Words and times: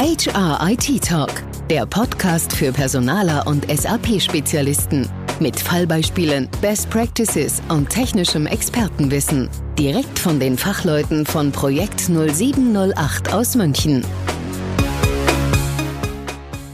HR 0.00 0.60
IT 0.70 1.02
Talk, 1.02 1.42
der 1.68 1.84
Podcast 1.84 2.52
für 2.52 2.70
Personaler 2.70 3.44
und 3.48 3.66
SAP-Spezialisten. 3.68 5.08
Mit 5.40 5.58
Fallbeispielen, 5.58 6.48
Best 6.60 6.88
Practices 6.88 7.60
und 7.68 7.90
technischem 7.90 8.46
Expertenwissen. 8.46 9.48
Direkt 9.76 10.20
von 10.20 10.38
den 10.38 10.56
Fachleuten 10.56 11.26
von 11.26 11.50
Projekt 11.50 12.08
0708 12.08 13.32
aus 13.32 13.56
München. 13.56 14.04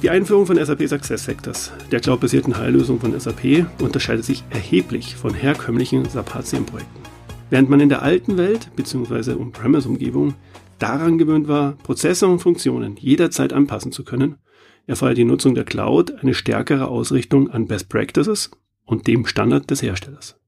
Die 0.02 0.10
Einführung 0.10 0.44
von 0.44 0.62
SAP 0.62 0.86
SuccessFactors, 0.86 1.72
der 1.90 2.00
cloudbasierten 2.00 2.58
Heillösung 2.58 3.00
von 3.00 3.18
SAP, 3.18 3.64
unterscheidet 3.80 4.26
sich 4.26 4.44
erheblich 4.50 5.16
von 5.16 5.32
herkömmlichen 5.32 6.06
SAP 6.06 6.34
HCM-Projekten. 6.34 7.00
Während 7.48 7.70
man 7.70 7.80
in 7.80 7.88
der 7.88 8.02
alten 8.02 8.36
Welt 8.36 8.68
bzw. 8.76 9.32
On-Premise-Umgebung 9.32 10.34
daran 10.78 11.18
gewöhnt 11.18 11.48
war, 11.48 11.72
Prozesse 11.82 12.26
und 12.26 12.40
Funktionen 12.40 12.96
jederzeit 12.96 13.52
anpassen 13.52 13.92
zu 13.92 14.04
können, 14.04 14.36
erfordert 14.86 15.18
die 15.18 15.24
Nutzung 15.24 15.54
der 15.54 15.64
Cloud 15.64 16.12
eine 16.22 16.34
stärkere 16.34 16.88
Ausrichtung 16.88 17.50
an 17.50 17.66
Best 17.66 17.88
Practices 17.88 18.50
und 18.84 19.06
dem 19.06 19.26
Standard 19.26 19.70
des 19.70 19.82
Herstellers. 19.82 20.38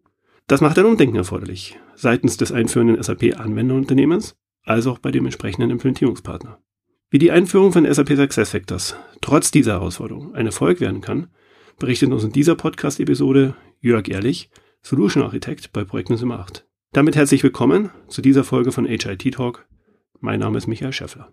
Das 0.47 0.61
macht 0.61 0.79
ein 0.79 0.85
Umdenken 0.85 1.17
erforderlich, 1.17 1.79
seitens 1.95 2.37
des 2.37 2.53
einführenden 2.53 3.03
SAP-Anwenderunternehmens 3.03 4.37
als 4.63 4.87
auch 4.87 4.99
bei 4.99 5.11
dem 5.11 5.25
entsprechenden 5.25 5.71
Implementierungspartner. 5.71 6.59
Wie 7.11 7.19
die 7.19 7.31
Einführung 7.31 7.73
von 7.73 7.93
SAP 7.93 8.17
SuccessFactors 8.17 8.97
trotz 9.21 9.51
dieser 9.51 9.73
Herausforderung 9.75 10.35
ein 10.35 10.47
Erfolg 10.47 10.81
werden 10.81 11.01
kann, 11.01 11.29
berichtet 11.79 12.13
uns 12.13 12.25
in 12.25 12.33
dieser 12.33 12.57
Podcast-Episode 12.57 13.55
Jörg 13.81 14.09
Ehrlich, 14.09 14.51
Solution 14.83 15.23
Architect 15.23 15.73
bei 15.73 15.85
Projekt 15.85 16.11
8. 16.11 16.67
Damit 16.93 17.17
herzlich 17.17 17.43
willkommen 17.43 17.91
zu 18.09 18.23
dieser 18.23 18.45
Folge 18.45 18.73
von 18.73 18.87
HIT 18.87 19.35
Talk, 19.35 19.67
mein 20.21 20.41
Name 20.41 20.59
ist 20.59 20.67
Michael 20.67 20.93
Schäffler. 20.93 21.33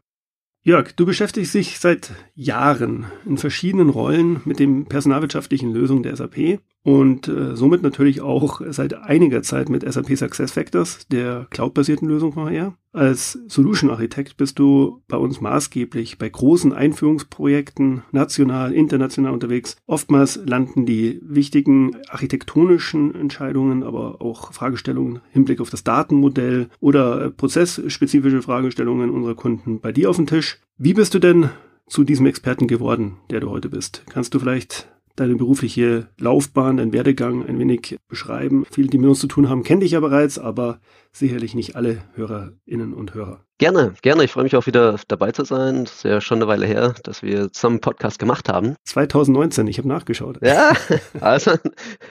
Jörg, 0.65 0.93
du 0.93 1.05
beschäftigst 1.05 1.53
dich 1.53 1.79
seit 1.79 2.13
Jahren 2.35 3.05
in 3.25 3.37
verschiedenen 3.37 3.89
Rollen 3.89 4.39
mit 4.45 4.59
den 4.59 4.85
personalwirtschaftlichen 4.85 5.73
Lösungen 5.73 6.03
der 6.03 6.15
SAP 6.15 6.61
und 6.83 7.27
äh, 7.27 7.57
somit 7.57 7.83
natürlich 7.83 8.21
auch 8.21 8.61
seit 8.69 8.93
einiger 8.93 9.43
Zeit 9.43 9.67
mit 9.67 9.83
SAP 9.91 10.17
SuccessFactors, 10.17 11.07
der 11.09 11.47
cloudbasierten 11.49 12.07
Lösung 12.07 12.31
von 12.31 12.49
HR. 12.49 12.77
Als 12.93 13.39
Solution 13.47 13.89
Architekt 13.89 14.37
bist 14.37 14.59
du 14.59 15.01
bei 15.07 15.17
uns 15.17 15.41
maßgeblich 15.41 16.19
bei 16.19 16.29
großen 16.29 16.71
Einführungsprojekten 16.73 18.03
national, 18.11 18.71
international 18.71 19.33
unterwegs. 19.33 19.77
Oftmals 19.87 20.39
landen 20.45 20.85
die 20.85 21.19
wichtigen 21.23 21.97
architektonischen 22.07 23.15
Entscheidungen, 23.15 23.81
aber 23.81 24.21
auch 24.21 24.53
Fragestellungen 24.53 25.15
im 25.15 25.21
Hinblick 25.31 25.59
auf 25.59 25.71
das 25.71 25.83
Datenmodell 25.83 26.69
oder 26.79 27.31
prozessspezifische 27.31 28.43
Fragestellungen 28.43 29.09
unserer 29.09 29.35
Kunden 29.35 29.79
bei 29.79 29.91
dir 29.91 30.11
auf 30.11 30.17
dem 30.17 30.27
Tisch. 30.27 30.59
Wie 30.77 30.93
bist 30.93 31.15
du 31.15 31.19
denn 31.19 31.49
zu 31.87 32.03
diesem 32.03 32.27
Experten 32.27 32.67
geworden, 32.67 33.17
der 33.31 33.39
du 33.39 33.49
heute 33.49 33.69
bist? 33.69 34.03
Kannst 34.11 34.35
du 34.35 34.39
vielleicht 34.39 34.87
deine 35.15 35.35
berufliche 35.35 36.07
Laufbahn, 36.19 36.77
dein 36.77 36.93
Werdegang 36.93 37.45
ein 37.45 37.59
wenig 37.59 37.97
beschreiben. 38.07 38.65
Viele, 38.71 38.87
die 38.87 38.97
mit 38.97 39.09
uns 39.09 39.19
zu 39.19 39.27
tun 39.27 39.49
haben, 39.49 39.63
kenne 39.63 39.81
dich 39.81 39.91
ja 39.91 39.99
bereits, 39.99 40.39
aber 40.39 40.79
sicherlich 41.11 41.53
nicht 41.53 41.75
alle 41.75 41.99
Hörerinnen 42.15 42.93
und 42.93 43.13
Hörer. 43.13 43.45
Gerne, 43.59 43.93
gerne. 44.01 44.23
Ich 44.23 44.31
freue 44.31 44.43
mich 44.43 44.55
auch 44.55 44.65
wieder 44.65 44.97
dabei 45.07 45.31
zu 45.31 45.45
sein. 45.45 45.85
Das 45.85 45.97
ist 45.97 46.03
ja 46.03 46.19
schon 46.19 46.39
eine 46.39 46.47
Weile 46.47 46.65
her, 46.65 46.95
dass 47.03 47.21
wir 47.21 47.51
zusammen 47.51 47.75
einen 47.75 47.81
Podcast 47.81 48.19
gemacht 48.19 48.49
haben. 48.49 48.75
2019, 48.85 49.67
ich 49.67 49.77
habe 49.77 49.87
nachgeschaut. 49.87 50.39
Ja, 50.41 50.73
also 51.21 51.53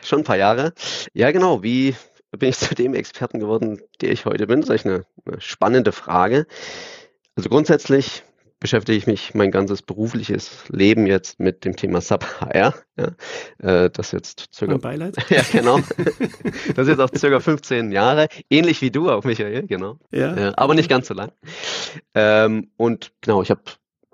schon 0.02 0.20
ein 0.20 0.24
paar 0.24 0.38
Jahre. 0.38 0.72
Ja, 1.12 1.32
genau. 1.32 1.62
Wie 1.62 1.96
bin 2.30 2.48
ich 2.50 2.58
zu 2.58 2.74
dem 2.74 2.94
Experten 2.94 3.40
geworden, 3.40 3.80
der 4.00 4.12
ich 4.12 4.24
heute 4.24 4.46
bin? 4.46 4.60
Das 4.60 4.70
ist 4.70 4.70
eigentlich 4.70 4.94
eine, 4.94 5.04
eine 5.26 5.40
spannende 5.40 5.92
Frage. 5.92 6.46
Also 7.34 7.48
grundsätzlich 7.48 8.22
beschäftige 8.62 8.96
ich 8.96 9.08
mich 9.08 9.34
mein 9.34 9.50
ganzes 9.50 9.82
berufliches 9.82 10.68
Leben 10.68 11.06
jetzt 11.06 11.40
mit 11.40 11.64
dem 11.64 11.74
Thema 11.74 12.00
Sub-HR. 12.00 12.74
Ja, 12.96 13.08
äh, 13.58 13.90
das 13.90 14.12
jetzt 14.12 14.54
circa. 14.54 14.76
Beileid. 14.76 15.16
ja, 15.30 15.42
genau. 15.50 15.80
Das 16.76 16.86
ist 16.86 16.88
jetzt 16.88 17.00
auch 17.00 17.10
circa 17.14 17.40
15 17.40 17.90
Jahre. 17.90 18.28
Ähnlich 18.48 18.80
wie 18.80 18.92
du 18.92 19.10
auch, 19.10 19.24
Michael, 19.24 19.66
genau. 19.66 19.98
Ja. 20.12 20.36
Äh, 20.36 20.52
aber 20.56 20.74
nicht 20.74 20.88
ganz 20.88 21.08
so 21.08 21.14
lang. 21.14 21.32
Ähm, 22.14 22.70
und 22.76 23.12
genau, 23.20 23.42
ich 23.42 23.50
habe 23.50 23.62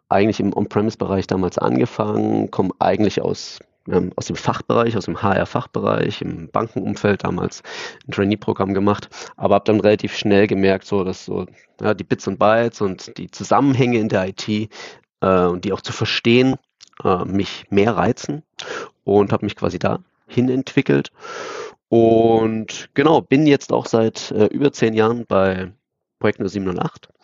eigentlich 0.08 0.40
im 0.40 0.56
On-Premise-Bereich 0.56 1.26
damals 1.26 1.58
angefangen, 1.58 2.50
komme 2.50 2.70
eigentlich 2.78 3.20
aus 3.20 3.58
ähm, 3.90 4.12
aus 4.16 4.26
dem 4.26 4.36
Fachbereich, 4.36 4.96
aus 4.96 5.06
dem 5.06 5.22
HR-Fachbereich, 5.22 6.22
im 6.22 6.48
Bankenumfeld 6.50 7.24
damals 7.24 7.62
ein 8.06 8.12
Trainee-Programm 8.12 8.74
gemacht, 8.74 9.08
aber 9.36 9.56
habe 9.56 9.64
dann 9.64 9.80
relativ 9.80 10.16
schnell 10.16 10.46
gemerkt, 10.46 10.86
so 10.86 11.04
dass 11.04 11.24
so 11.24 11.46
ja, 11.80 11.94
die 11.94 12.04
Bits 12.04 12.26
und 12.26 12.38
Bytes 12.38 12.80
und 12.80 13.16
die 13.18 13.30
Zusammenhänge 13.30 13.98
in 13.98 14.08
der 14.08 14.28
IT 14.28 14.48
äh, 14.48 15.44
und 15.44 15.64
die 15.64 15.72
auch 15.72 15.82
zu 15.82 15.92
verstehen, 15.92 16.56
äh, 17.04 17.24
mich 17.24 17.66
mehr 17.70 17.96
reizen 17.96 18.42
und 19.04 19.32
habe 19.32 19.46
mich 19.46 19.56
quasi 19.56 19.78
da 19.78 20.00
hin 20.26 20.48
entwickelt. 20.48 21.10
Und 21.88 22.90
genau, 22.94 23.22
bin 23.22 23.46
jetzt 23.46 23.72
auch 23.72 23.86
seit 23.86 24.30
äh, 24.32 24.46
über 24.46 24.72
zehn 24.72 24.94
Jahren 24.94 25.24
bei 25.26 25.72
Projekt 26.18 26.40
708 26.42 27.08
und 27.08 27.14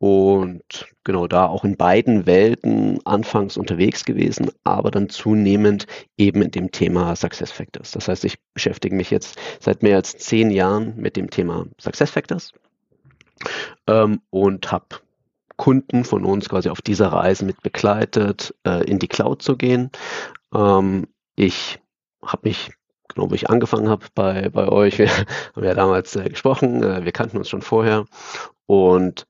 genau 0.00 1.26
da 1.26 1.46
auch 1.46 1.62
in 1.64 1.76
beiden 1.76 2.24
Welten 2.24 3.04
anfangs 3.04 3.58
unterwegs 3.58 4.06
gewesen, 4.06 4.50
aber 4.64 4.90
dann 4.90 5.10
zunehmend 5.10 5.86
eben 6.16 6.40
in 6.40 6.50
dem 6.50 6.70
Thema 6.72 7.14
Success 7.14 7.52
Factors. 7.52 7.90
Das 7.90 8.08
heißt, 8.08 8.24
ich 8.24 8.38
beschäftige 8.54 8.96
mich 8.96 9.10
jetzt 9.10 9.38
seit 9.60 9.82
mehr 9.82 9.96
als 9.96 10.16
zehn 10.16 10.50
Jahren 10.50 10.96
mit 10.96 11.16
dem 11.16 11.28
Thema 11.28 11.66
Success 11.78 12.10
Factors 12.10 12.52
ähm, 13.86 14.22
und 14.30 14.72
habe 14.72 14.86
Kunden 15.56 16.04
von 16.04 16.24
uns 16.24 16.48
quasi 16.48 16.70
auf 16.70 16.80
dieser 16.80 17.08
Reise 17.08 17.44
mit 17.44 17.62
begleitet, 17.62 18.54
äh, 18.66 18.82
in 18.84 18.98
die 18.98 19.08
Cloud 19.08 19.42
zu 19.42 19.58
gehen. 19.58 19.90
Ähm, 20.54 21.08
ich 21.36 21.78
habe 22.24 22.48
mich 22.48 22.70
genau, 23.08 23.30
wo 23.30 23.34
ich 23.34 23.50
angefangen 23.50 23.90
habe 23.90 24.06
bei, 24.14 24.48
bei 24.48 24.66
euch. 24.68 24.98
Wir 24.98 25.10
haben 25.10 25.64
ja 25.64 25.74
damals 25.74 26.16
äh, 26.16 26.30
gesprochen, 26.30 26.82
äh, 26.82 27.04
wir 27.04 27.12
kannten 27.12 27.36
uns 27.36 27.50
schon 27.50 27.60
vorher 27.60 28.06
und 28.66 29.26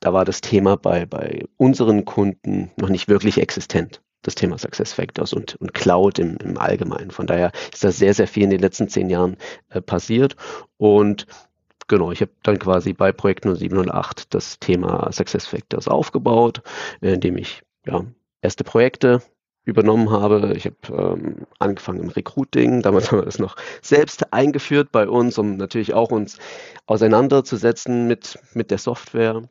da 0.00 0.12
war 0.12 0.24
das 0.24 0.40
Thema 0.40 0.76
bei, 0.76 1.06
bei 1.06 1.44
unseren 1.56 2.04
Kunden 2.04 2.70
noch 2.76 2.88
nicht 2.88 3.08
wirklich 3.08 3.38
existent 3.38 4.02
das 4.22 4.34
Thema 4.34 4.58
Success 4.58 4.92
Factors 4.92 5.32
und, 5.32 5.56
und 5.56 5.72
Cloud 5.74 6.18
im, 6.18 6.36
im 6.38 6.58
Allgemeinen. 6.58 7.10
Von 7.10 7.26
daher 7.26 7.52
ist 7.72 7.84
da 7.84 7.90
sehr, 7.90 8.14
sehr 8.14 8.28
viel 8.28 8.44
in 8.44 8.50
den 8.50 8.60
letzten 8.60 8.88
zehn 8.88 9.08
Jahren 9.08 9.36
äh, 9.70 9.80
passiert. 9.80 10.36
Und 10.76 11.26
genau, 11.88 12.12
ich 12.12 12.20
habe 12.20 12.30
dann 12.42 12.58
quasi 12.58 12.92
bei 12.92 13.12
Projekt 13.12 13.44
0708 13.44 14.34
das 14.34 14.58
Thema 14.58 15.10
Success 15.12 15.46
Factors 15.46 15.88
aufgebaut, 15.88 16.62
indem 17.00 17.38
ich 17.38 17.62
ja, 17.86 18.04
erste 18.42 18.64
Projekte 18.64 19.22
übernommen 19.64 20.10
habe. 20.10 20.52
Ich 20.54 20.66
habe 20.66 20.76
ähm, 21.18 21.46
angefangen 21.58 22.00
im 22.00 22.08
Recruiting. 22.08 22.82
Damals 22.82 23.10
haben 23.12 23.20
wir 23.20 23.24
das 23.24 23.38
noch 23.38 23.56
selbst 23.80 24.34
eingeführt 24.34 24.92
bei 24.92 25.08
uns, 25.08 25.38
um 25.38 25.56
natürlich 25.56 25.94
auch 25.94 26.10
uns 26.10 26.38
auseinanderzusetzen 26.86 28.06
mit, 28.06 28.38
mit 28.52 28.70
der 28.70 28.78
Software 28.78 29.48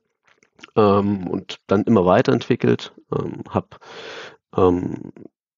ähm, 0.75 1.27
und 1.27 1.59
dann 1.67 1.83
immer 1.83 2.05
weiterentwickelt, 2.05 2.93
ähm, 3.17 3.43
habe 3.49 3.67
ähm, 4.55 5.11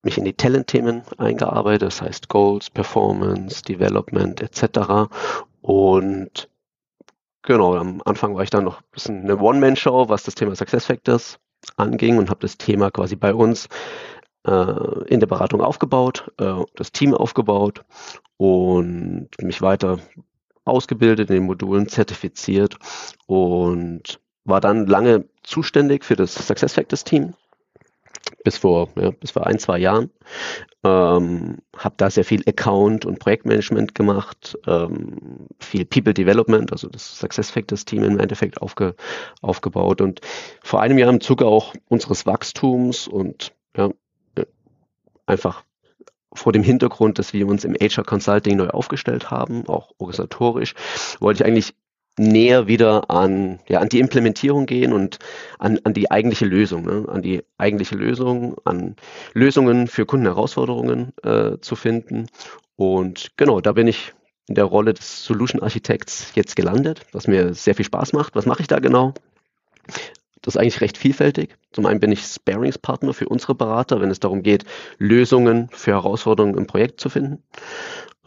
mich 0.04 0.18
in 0.18 0.26
die 0.26 0.34
Talent-Themen 0.34 1.04
eingearbeitet, 1.18 1.84
das 1.84 2.02
heißt 2.02 2.28
Goals, 2.30 2.70
Performance, 2.70 3.62
Development 3.64 4.42
etc. 4.42 5.10
Und 5.62 6.50
genau, 7.44 7.76
am 7.76 8.02
Anfang 8.06 8.36
war 8.36 8.44
ich 8.44 8.50
dann 8.50 8.64
noch 8.64 8.80
ein 8.80 8.88
bisschen 8.92 9.22
eine 9.24 9.38
One-Man-Show, 9.38 10.10
was 10.10 10.24
das 10.24 10.36
Thema 10.36 10.56
Success 10.56 10.86
Factors 10.86 11.40
anging 11.78 12.18
und 12.18 12.30
habe 12.30 12.40
das 12.42 12.58
Thema 12.58 12.90
quasi 12.90 13.16
bei 13.16 13.34
uns 13.34 13.68
äh, 14.46 15.04
in 15.08 15.20
der 15.20 15.28
Beratung 15.28 15.62
aufgebaut, 15.62 16.32
äh, 16.40 16.64
das 16.76 16.92
Team 16.92 17.14
aufgebaut 17.14 17.84
und 18.38 19.30
mich 19.40 19.62
weiter 19.62 20.00
ausgebildet, 20.66 21.30
in 21.30 21.36
den 21.38 21.46
Modulen 21.46 21.88
zertifiziert 21.88 22.78
und 23.28 24.20
war 24.44 24.62
dann 24.62 24.88
lange 24.88 25.26
zuständig 25.44 26.06
für 26.06 26.16
das 26.16 26.36
SuccessFactors 26.36 27.04
Team 27.04 27.34
bis 28.44 28.58
vor, 28.58 28.90
ja, 28.96 29.12
bis 29.12 29.32
vor 29.32 29.48
ein, 29.48 29.60
zwei 29.60 29.78
Jahren. 29.78 30.10
Ähm, 30.84 31.60
habe 31.78 31.96
da 31.98 32.10
sehr 32.10 32.26
viel 32.26 32.44
Account 32.48 33.06
und 33.06 33.20
Projektmanagement 33.20 33.94
gemacht, 33.94 34.58
ähm, 34.66 35.48
viel 35.60 35.86
People 35.86 36.14
Development, 36.14 36.72
also 36.72 36.90
das 36.90 37.20
SuccessFactors 37.20 37.86
Team 37.86 38.04
im 38.04 38.20
Endeffekt 38.20 38.62
aufge, 38.62 38.96
aufgebaut 39.42 40.02
und 40.02 40.22
vor 40.64 40.82
einem 40.82 40.98
Jahr 40.98 41.12
im 41.12 41.22
Zuge 41.22 41.46
auch 41.46 41.76
unseres 41.88 42.26
Wachstums 42.26 43.08
und 43.08 43.54
ja, 43.78 43.92
einfach 45.26 45.64
vor 46.34 46.54
dem 46.54 46.64
Hintergrund, 46.64 47.20
dass 47.20 47.34
wir 47.34 47.46
uns 47.48 47.64
im 47.64 47.76
HR 47.76 48.04
Consulting 48.04 48.58
neu 48.58 48.70
aufgestellt 48.70 49.30
haben, 49.30 49.68
auch 49.68 49.92
organisatorisch, 49.98 50.74
wollte 51.20 51.44
ich 51.44 51.48
eigentlich 51.48 51.76
näher 52.18 52.68
wieder 52.68 53.10
an, 53.10 53.60
ja, 53.68 53.80
an 53.80 53.90
die 53.90 54.00
Implementierung 54.00 54.66
gehen 54.66 54.94
und 54.94 55.20
an, 55.60 55.80
an 55.84 55.94
die 55.94 56.12
eigentliche 56.12 56.46
Lösung, 56.46 56.86
ne? 56.86 57.06
an 57.08 57.22
die 57.22 57.44
eigentliche 57.58 57.96
Lösung, 57.96 58.56
an 58.66 58.96
Lösungen 59.34 59.88
für 59.88 60.06
Kundenherausforderungen 60.06 61.14
äh, 61.24 61.58
zu 61.62 61.76
finden. 61.76 62.28
Und 62.76 63.32
genau, 63.38 63.62
da 63.62 63.72
bin 63.72 63.88
ich 63.88 64.14
in 64.48 64.56
der 64.56 64.66
Rolle 64.66 64.94
des 64.94 65.24
Solution 65.24 65.62
Architects 65.62 66.34
jetzt 66.36 66.56
gelandet, 66.56 67.06
was 67.12 67.28
mir 67.28 67.54
sehr 67.54 67.76
viel 67.76 67.86
Spaß 67.86 68.14
macht. 68.14 68.36
Was 68.36 68.46
mache 68.46 68.62
ich 68.62 68.68
da 68.68 68.80
genau? 68.80 69.14
Das 70.42 70.56
ist 70.56 70.62
eigentlich 70.62 70.82
recht 70.82 70.98
vielfältig. 70.98 71.58
Zum 71.72 71.86
einen 71.86 72.00
bin 72.00 72.12
ich 72.12 72.24
Sparingspartner 72.24 73.14
für 73.14 73.30
unsere 73.30 73.56
Berater, 73.56 74.02
wenn 74.02 74.10
es 74.10 74.20
darum 74.20 74.42
geht, 74.42 74.66
Lösungen 74.98 75.70
für 75.72 75.92
Herausforderungen 75.92 76.58
im 76.58 76.68
Projekt 76.68 77.00
zu 77.00 77.10
finden. 77.10 77.44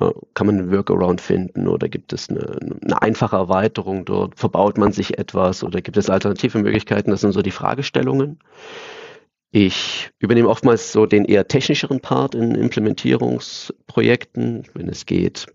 Äh, 0.01 0.11
kann 0.35 0.47
man 0.47 0.59
einen 0.59 0.73
Workaround 0.73 1.21
finden 1.21 1.69
oder 1.69 1.89
gibt 1.89 2.13
es 2.13 2.29
eine, 2.29 2.59
eine, 2.83 3.03
einfache 3.03 3.37
Erweiterung 3.37 4.05
dort? 4.05 4.39
Verbaut 4.39 4.79
man 4.79 4.93
sich 4.93 5.19
etwas 5.19 5.65
oder 5.65 5.81
gibt 5.81 5.97
es 5.97 6.11
alternative 6.11 6.59
Möglichkeiten? 6.59 7.11
Das 7.11 7.21
sind 7.21 7.33
so 7.33 7.43
die 7.43 7.51
Fragestellungen. 7.51 8.39
Ich 9.51 10.11
übernehme 10.19 10.49
oftmals 10.49 10.93
so 10.93 11.07
den 11.07 11.25
eher 11.25 11.47
technischeren 11.47 12.01
Part 12.01 12.35
in 12.35 12.57
Implementierungsprojekten, 12.57 14.65
wenn 14.75 14.89
es 14.89 15.07
geht, 15.07 15.47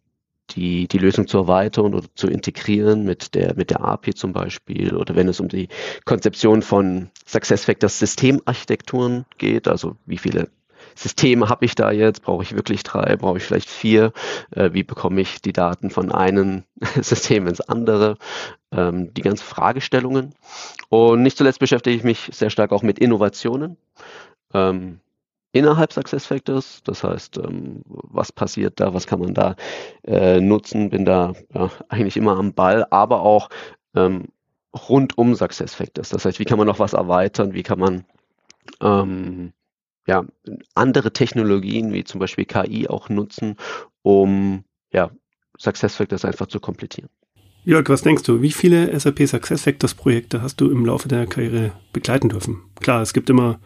die, 0.55 0.87
die 0.87 0.97
Lösung 0.97 1.27
zu 1.27 1.37
erweitern 1.37 1.93
oder 1.93 2.07
zu 2.15 2.27
integrieren 2.27 3.03
mit 3.03 3.35
der, 3.35 3.55
mit 3.55 3.69
der 3.69 3.81
API 3.81 4.13
zum 4.13 4.33
Beispiel 4.33 4.95
oder 4.95 5.15
wenn 5.15 5.27
es 5.27 5.39
um 5.39 5.47
die 5.47 5.69
Konzeption 6.05 6.61
von 6.61 7.09
SuccessFactors 7.25 7.99
Systemarchitekturen 7.99 9.25
geht, 9.37 9.67
also 9.67 9.95
wie 10.05 10.17
viele 10.17 10.49
Systeme 10.95 11.49
habe 11.49 11.65
ich 11.65 11.75
da 11.75 11.91
jetzt? 11.91 12.23
Brauche 12.23 12.43
ich 12.43 12.55
wirklich 12.55 12.83
drei? 12.83 13.15
Brauche 13.15 13.37
ich 13.37 13.43
vielleicht 13.43 13.69
vier? 13.69 14.11
Äh, 14.51 14.71
wie 14.73 14.83
bekomme 14.83 15.21
ich 15.21 15.41
die 15.41 15.53
Daten 15.53 15.91
von 15.91 16.11
einem 16.11 16.63
System 17.01 17.47
ins 17.47 17.61
andere? 17.61 18.17
Ähm, 18.71 19.13
die 19.13 19.21
ganzen 19.21 19.43
Fragestellungen. 19.43 20.35
Und 20.89 21.23
nicht 21.23 21.37
zuletzt 21.37 21.59
beschäftige 21.59 21.95
ich 21.95 22.03
mich 22.03 22.29
sehr 22.31 22.49
stark 22.49 22.71
auch 22.71 22.83
mit 22.83 22.99
Innovationen. 22.99 23.77
Ähm, 24.53 24.99
innerhalb 25.51 25.93
SuccessFactors. 25.93 26.81
Das 26.83 27.03
heißt, 27.03 27.37
ähm, 27.37 27.81
was 27.85 28.31
passiert 28.31 28.79
da, 28.79 28.93
was 28.93 29.07
kann 29.07 29.19
man 29.19 29.33
da 29.33 29.55
äh, 30.03 30.39
nutzen, 30.39 30.89
bin 30.89 31.05
da 31.05 31.33
ja, 31.53 31.69
eigentlich 31.89 32.17
immer 32.17 32.37
am 32.37 32.53
Ball, 32.53 32.85
aber 32.89 33.21
auch 33.21 33.49
ähm, 33.95 34.27
rund 34.89 35.17
um 35.17 35.35
SuccessFactors. 35.35 36.09
Das 36.09 36.25
heißt, 36.25 36.39
wie 36.39 36.45
kann 36.45 36.57
man 36.57 36.67
noch 36.67 36.79
was 36.79 36.93
erweitern, 36.93 37.53
wie 37.53 37.63
kann 37.63 37.79
man 37.79 38.05
ähm, 38.81 39.53
ja, 40.07 40.25
andere 40.75 41.13
Technologien 41.13 41.93
wie 41.93 42.03
zum 42.03 42.19
Beispiel 42.19 42.45
KI 42.45 42.87
auch 42.87 43.09
nutzen, 43.09 43.55
um 44.01 44.63
ja, 44.91 45.11
SuccessFactors 45.57 46.25
einfach 46.25 46.47
zu 46.47 46.59
komplettieren. 46.59 47.09
Jörg, 47.65 47.89
was 47.89 48.01
denkst 48.01 48.23
du, 48.23 48.41
wie 48.41 48.51
viele 48.51 48.97
SAP 48.97 49.27
SuccessFactors 49.27 49.93
Projekte 49.93 50.41
hast 50.41 50.61
du 50.61 50.71
im 50.71 50.85
Laufe 50.85 51.07
deiner 51.07 51.27
Karriere 51.27 51.73
begleiten 51.93 52.29
dürfen? 52.29 52.63
Klar, 52.79 53.01
es 53.01 53.13
gibt 53.13 53.29
immer 53.29 53.59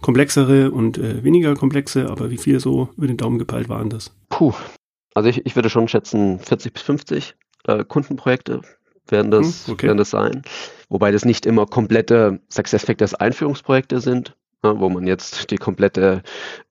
komplexere 0.00 0.70
und 0.70 0.98
äh, 0.98 1.24
weniger 1.24 1.54
komplexe, 1.54 2.10
aber 2.10 2.30
wie 2.30 2.38
viele 2.38 2.60
so 2.60 2.90
über 2.96 3.06
den 3.06 3.16
Daumen 3.16 3.38
gepeilt 3.38 3.68
waren 3.68 3.90
das? 3.90 4.12
Puh, 4.28 4.52
also 5.14 5.28
ich, 5.28 5.46
ich 5.46 5.56
würde 5.56 5.70
schon 5.70 5.88
schätzen 5.88 6.40
40 6.40 6.72
bis 6.72 6.82
50 6.82 7.36
äh, 7.66 7.84
Kundenprojekte 7.84 8.60
werden 9.08 9.30
das, 9.30 9.66
hm, 9.66 9.74
okay. 9.74 9.88
werden 9.88 9.98
das 9.98 10.08
sein. 10.10 10.42
Wobei 10.88 11.12
das 11.12 11.24
nicht 11.24 11.46
immer 11.46 11.66
komplette 11.66 12.40
SuccessFactors 12.48 13.14
Einführungsprojekte 13.14 14.00
sind, 14.00 14.36
ne, 14.62 14.78
wo 14.78 14.88
man 14.88 15.06
jetzt 15.06 15.50
die 15.50 15.56
komplette 15.56 16.22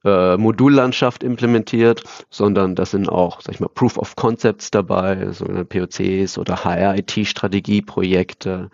äh, 0.04 0.38
Modullandschaft 0.38 1.24
implementiert, 1.24 2.04
sondern 2.30 2.76
das 2.76 2.92
sind 2.92 3.10
auch, 3.10 3.42
sag 3.42 3.56
ich 3.56 3.60
mal, 3.60 3.70
Proof 3.70 3.98
of 3.98 4.16
Concepts 4.16 4.72
dabei, 4.72 5.32
sogenannte 5.32 5.66
POCs 5.66 6.38
oder 6.38 6.64
HR-IT-Strategieprojekte, 6.64 8.70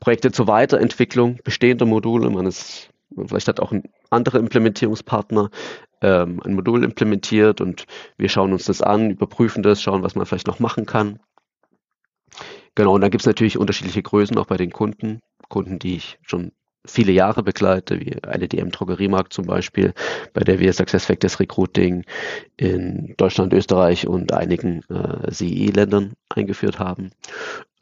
Projekte 0.00 0.32
zur 0.32 0.46
Weiterentwicklung 0.46 1.38
bestehender 1.44 1.86
Module. 1.86 2.30
Man 2.30 2.46
ist, 2.46 2.88
vielleicht 3.26 3.48
hat 3.48 3.60
auch 3.60 3.72
ein 3.72 3.84
anderer 4.10 4.38
Implementierungspartner 4.38 5.50
ähm, 6.00 6.40
ein 6.44 6.54
Modul 6.54 6.84
implementiert 6.84 7.60
und 7.60 7.86
wir 8.18 8.28
schauen 8.28 8.52
uns 8.52 8.64
das 8.64 8.82
an, 8.82 9.10
überprüfen 9.10 9.62
das, 9.62 9.82
schauen, 9.82 10.02
was 10.02 10.14
man 10.14 10.26
vielleicht 10.26 10.46
noch 10.46 10.60
machen 10.60 10.86
kann. 10.86 11.18
Genau, 12.74 12.94
und 12.94 13.02
dann 13.02 13.10
gibt 13.10 13.22
es 13.22 13.26
natürlich 13.26 13.58
unterschiedliche 13.58 14.02
Größen 14.02 14.38
auch 14.38 14.46
bei 14.46 14.56
den 14.56 14.70
Kunden. 14.70 15.20
Kunden, 15.48 15.78
die 15.78 15.96
ich 15.96 16.18
schon 16.22 16.52
viele 16.86 17.12
Jahre 17.12 17.42
begleite, 17.42 18.00
wie 18.00 18.22
eine 18.24 18.48
DM 18.48 18.70
Drogeriemarkt 18.70 19.32
zum 19.32 19.46
Beispiel, 19.46 19.94
bei 20.32 20.42
der 20.42 20.58
wir 20.58 20.72
SuccessFactors 20.72 21.38
Recruiting 21.38 22.04
in 22.56 23.14
Deutschland, 23.16 23.52
Österreich 23.52 24.06
und 24.06 24.32
einigen 24.32 24.82
äh, 24.88 25.30
CE-Ländern 25.30 26.14
eingeführt 26.28 26.78
haben. 26.78 27.10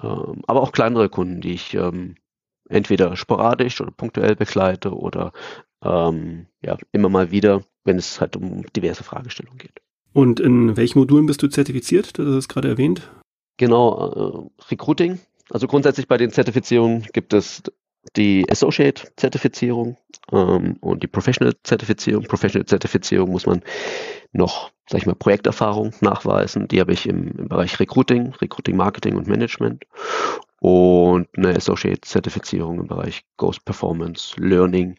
Ähm, 0.02 0.42
aber 0.46 0.60
auch 0.60 0.72
kleinere 0.72 1.08
Kunden, 1.08 1.40
die 1.40 1.54
ich 1.54 1.74
ähm, 1.74 2.16
entweder 2.70 3.16
sporadisch 3.16 3.80
oder 3.80 3.90
punktuell 3.90 4.36
begleite 4.36 4.96
oder 4.96 5.32
ähm, 5.82 6.46
ja, 6.62 6.76
immer 6.92 7.08
mal 7.08 7.30
wieder, 7.30 7.62
wenn 7.84 7.98
es 7.98 8.20
halt 8.20 8.36
um 8.36 8.64
diverse 8.74 9.04
Fragestellungen 9.04 9.58
geht. 9.58 9.80
Und 10.12 10.40
in 10.40 10.76
welchen 10.76 10.98
Modulen 10.98 11.26
bist 11.26 11.42
du 11.42 11.48
zertifiziert? 11.48 12.18
Hast 12.18 12.18
es 12.18 12.48
gerade 12.48 12.68
erwähnt. 12.68 13.10
Genau, 13.56 14.50
äh, 14.58 14.70
Recruiting. 14.70 15.20
Also 15.50 15.66
grundsätzlich 15.66 16.08
bei 16.08 16.16
den 16.16 16.30
Zertifizierungen 16.30 17.06
gibt 17.12 17.32
es 17.32 17.62
die 18.16 18.46
Associate-Zertifizierung 18.48 19.96
ähm, 20.32 20.76
und 20.80 21.02
die 21.02 21.06
Professional-Zertifizierung. 21.06 22.24
Professional-Zertifizierung 22.24 23.30
muss 23.30 23.46
man 23.46 23.62
noch, 24.32 24.70
sag 24.88 25.00
ich 25.00 25.06
mal, 25.06 25.14
Projekterfahrung 25.14 25.92
nachweisen. 26.00 26.68
Die 26.68 26.80
habe 26.80 26.92
ich 26.92 27.08
im, 27.08 27.32
im 27.36 27.48
Bereich 27.48 27.78
Recruiting, 27.78 28.32
Recruiting, 28.40 28.76
Marketing 28.76 29.16
und 29.16 29.26
Management 29.26 29.84
und 30.60 31.26
eine 31.36 31.56
Associate-Zertifizierung 31.56 32.80
im 32.80 32.86
Bereich 32.86 33.24
Ghost 33.36 33.64
Performance, 33.64 34.34
Learning, 34.38 34.96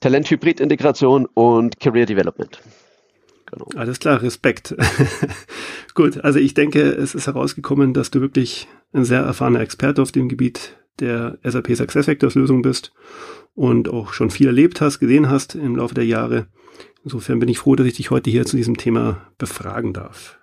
Talent-Hybrid-Integration 0.00 1.26
und 1.26 1.78
Career 1.78 2.06
Development. 2.06 2.58
Genau. 3.46 3.68
Alles 3.76 3.98
klar, 3.98 4.22
Respekt. 4.22 4.74
Gut, 5.94 6.22
also 6.24 6.38
ich 6.38 6.54
denke, 6.54 6.82
es 6.82 7.14
ist 7.14 7.26
herausgekommen, 7.26 7.94
dass 7.94 8.10
du 8.10 8.20
wirklich 8.20 8.68
ein 8.92 9.04
sehr 9.04 9.20
erfahrener 9.20 9.60
Experte 9.60 10.02
auf 10.02 10.12
dem 10.12 10.28
Gebiet 10.28 10.76
der 11.00 11.38
SAP 11.44 11.74
SuccessFactors 11.74 12.34
Lösung 12.34 12.62
bist 12.62 12.92
und 13.54 13.88
auch 13.88 14.12
schon 14.12 14.30
viel 14.30 14.48
erlebt 14.48 14.80
hast, 14.80 14.98
gesehen 14.98 15.30
hast 15.30 15.54
im 15.54 15.76
Laufe 15.76 15.94
der 15.94 16.04
Jahre. 16.04 16.46
Insofern 17.04 17.38
bin 17.38 17.48
ich 17.48 17.58
froh, 17.58 17.76
dass 17.76 17.86
ich 17.86 17.94
dich 17.94 18.10
heute 18.10 18.30
hier 18.30 18.44
zu 18.44 18.56
diesem 18.56 18.76
Thema 18.76 19.28
befragen 19.38 19.92
darf. 19.92 20.37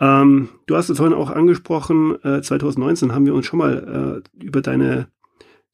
Ähm, 0.00 0.48
du 0.66 0.76
hast 0.76 0.90
es 0.90 0.98
vorhin 0.98 1.16
auch 1.16 1.30
angesprochen, 1.30 2.16
äh, 2.22 2.40
2019 2.40 3.12
haben 3.12 3.26
wir 3.26 3.34
uns 3.34 3.46
schon 3.46 3.58
mal 3.58 4.22
äh, 4.22 4.44
über 4.44 4.60
deine 4.60 5.08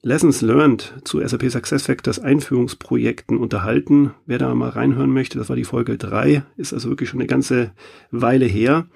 Lessons 0.02 0.42
Learned 0.42 0.94
zu 1.04 1.26
SAP 1.26 1.50
SuccessFactors 1.50 2.18
Einführungsprojekten 2.18 3.38
unterhalten. 3.38 4.12
Wer 4.26 4.38
da 4.38 4.54
mal 4.54 4.70
reinhören 4.70 5.12
möchte, 5.12 5.38
das 5.38 5.48
war 5.48 5.56
die 5.56 5.64
Folge 5.64 5.96
3, 5.96 6.42
ist 6.56 6.74
also 6.74 6.90
wirklich 6.90 7.08
schon 7.08 7.20
eine 7.20 7.26
ganze 7.26 7.72
Weile 8.10 8.44
her. 8.46 8.86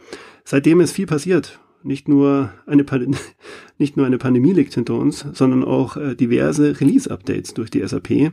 Seitdem 0.44 0.80
ist 0.80 0.92
viel 0.92 1.06
passiert 1.06 1.60
nicht 1.82 2.08
nur 2.08 2.52
eine, 2.66 2.84
nicht 3.78 3.96
nur 3.96 4.06
eine 4.06 4.18
Pandemie 4.18 4.52
liegt 4.52 4.74
hinter 4.74 4.94
uns, 4.94 5.24
sondern 5.32 5.64
auch 5.64 5.96
äh, 5.96 6.14
diverse 6.14 6.80
Release-Updates 6.80 7.54
durch 7.54 7.70
die 7.70 7.86
SAP. 7.86 8.32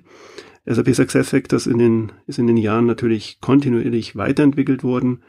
SAP 0.66 0.96
SuccessFactors 0.96 1.68
in 1.68 1.78
den, 1.78 2.12
ist 2.28 2.40
in 2.40 2.48
den 2.48 2.58
Jahren 2.58 2.86
natürlich 2.86 3.40
kontinuierlich 3.42 4.16
weiterentwickelt 4.16 4.84
worden. 4.84 5.22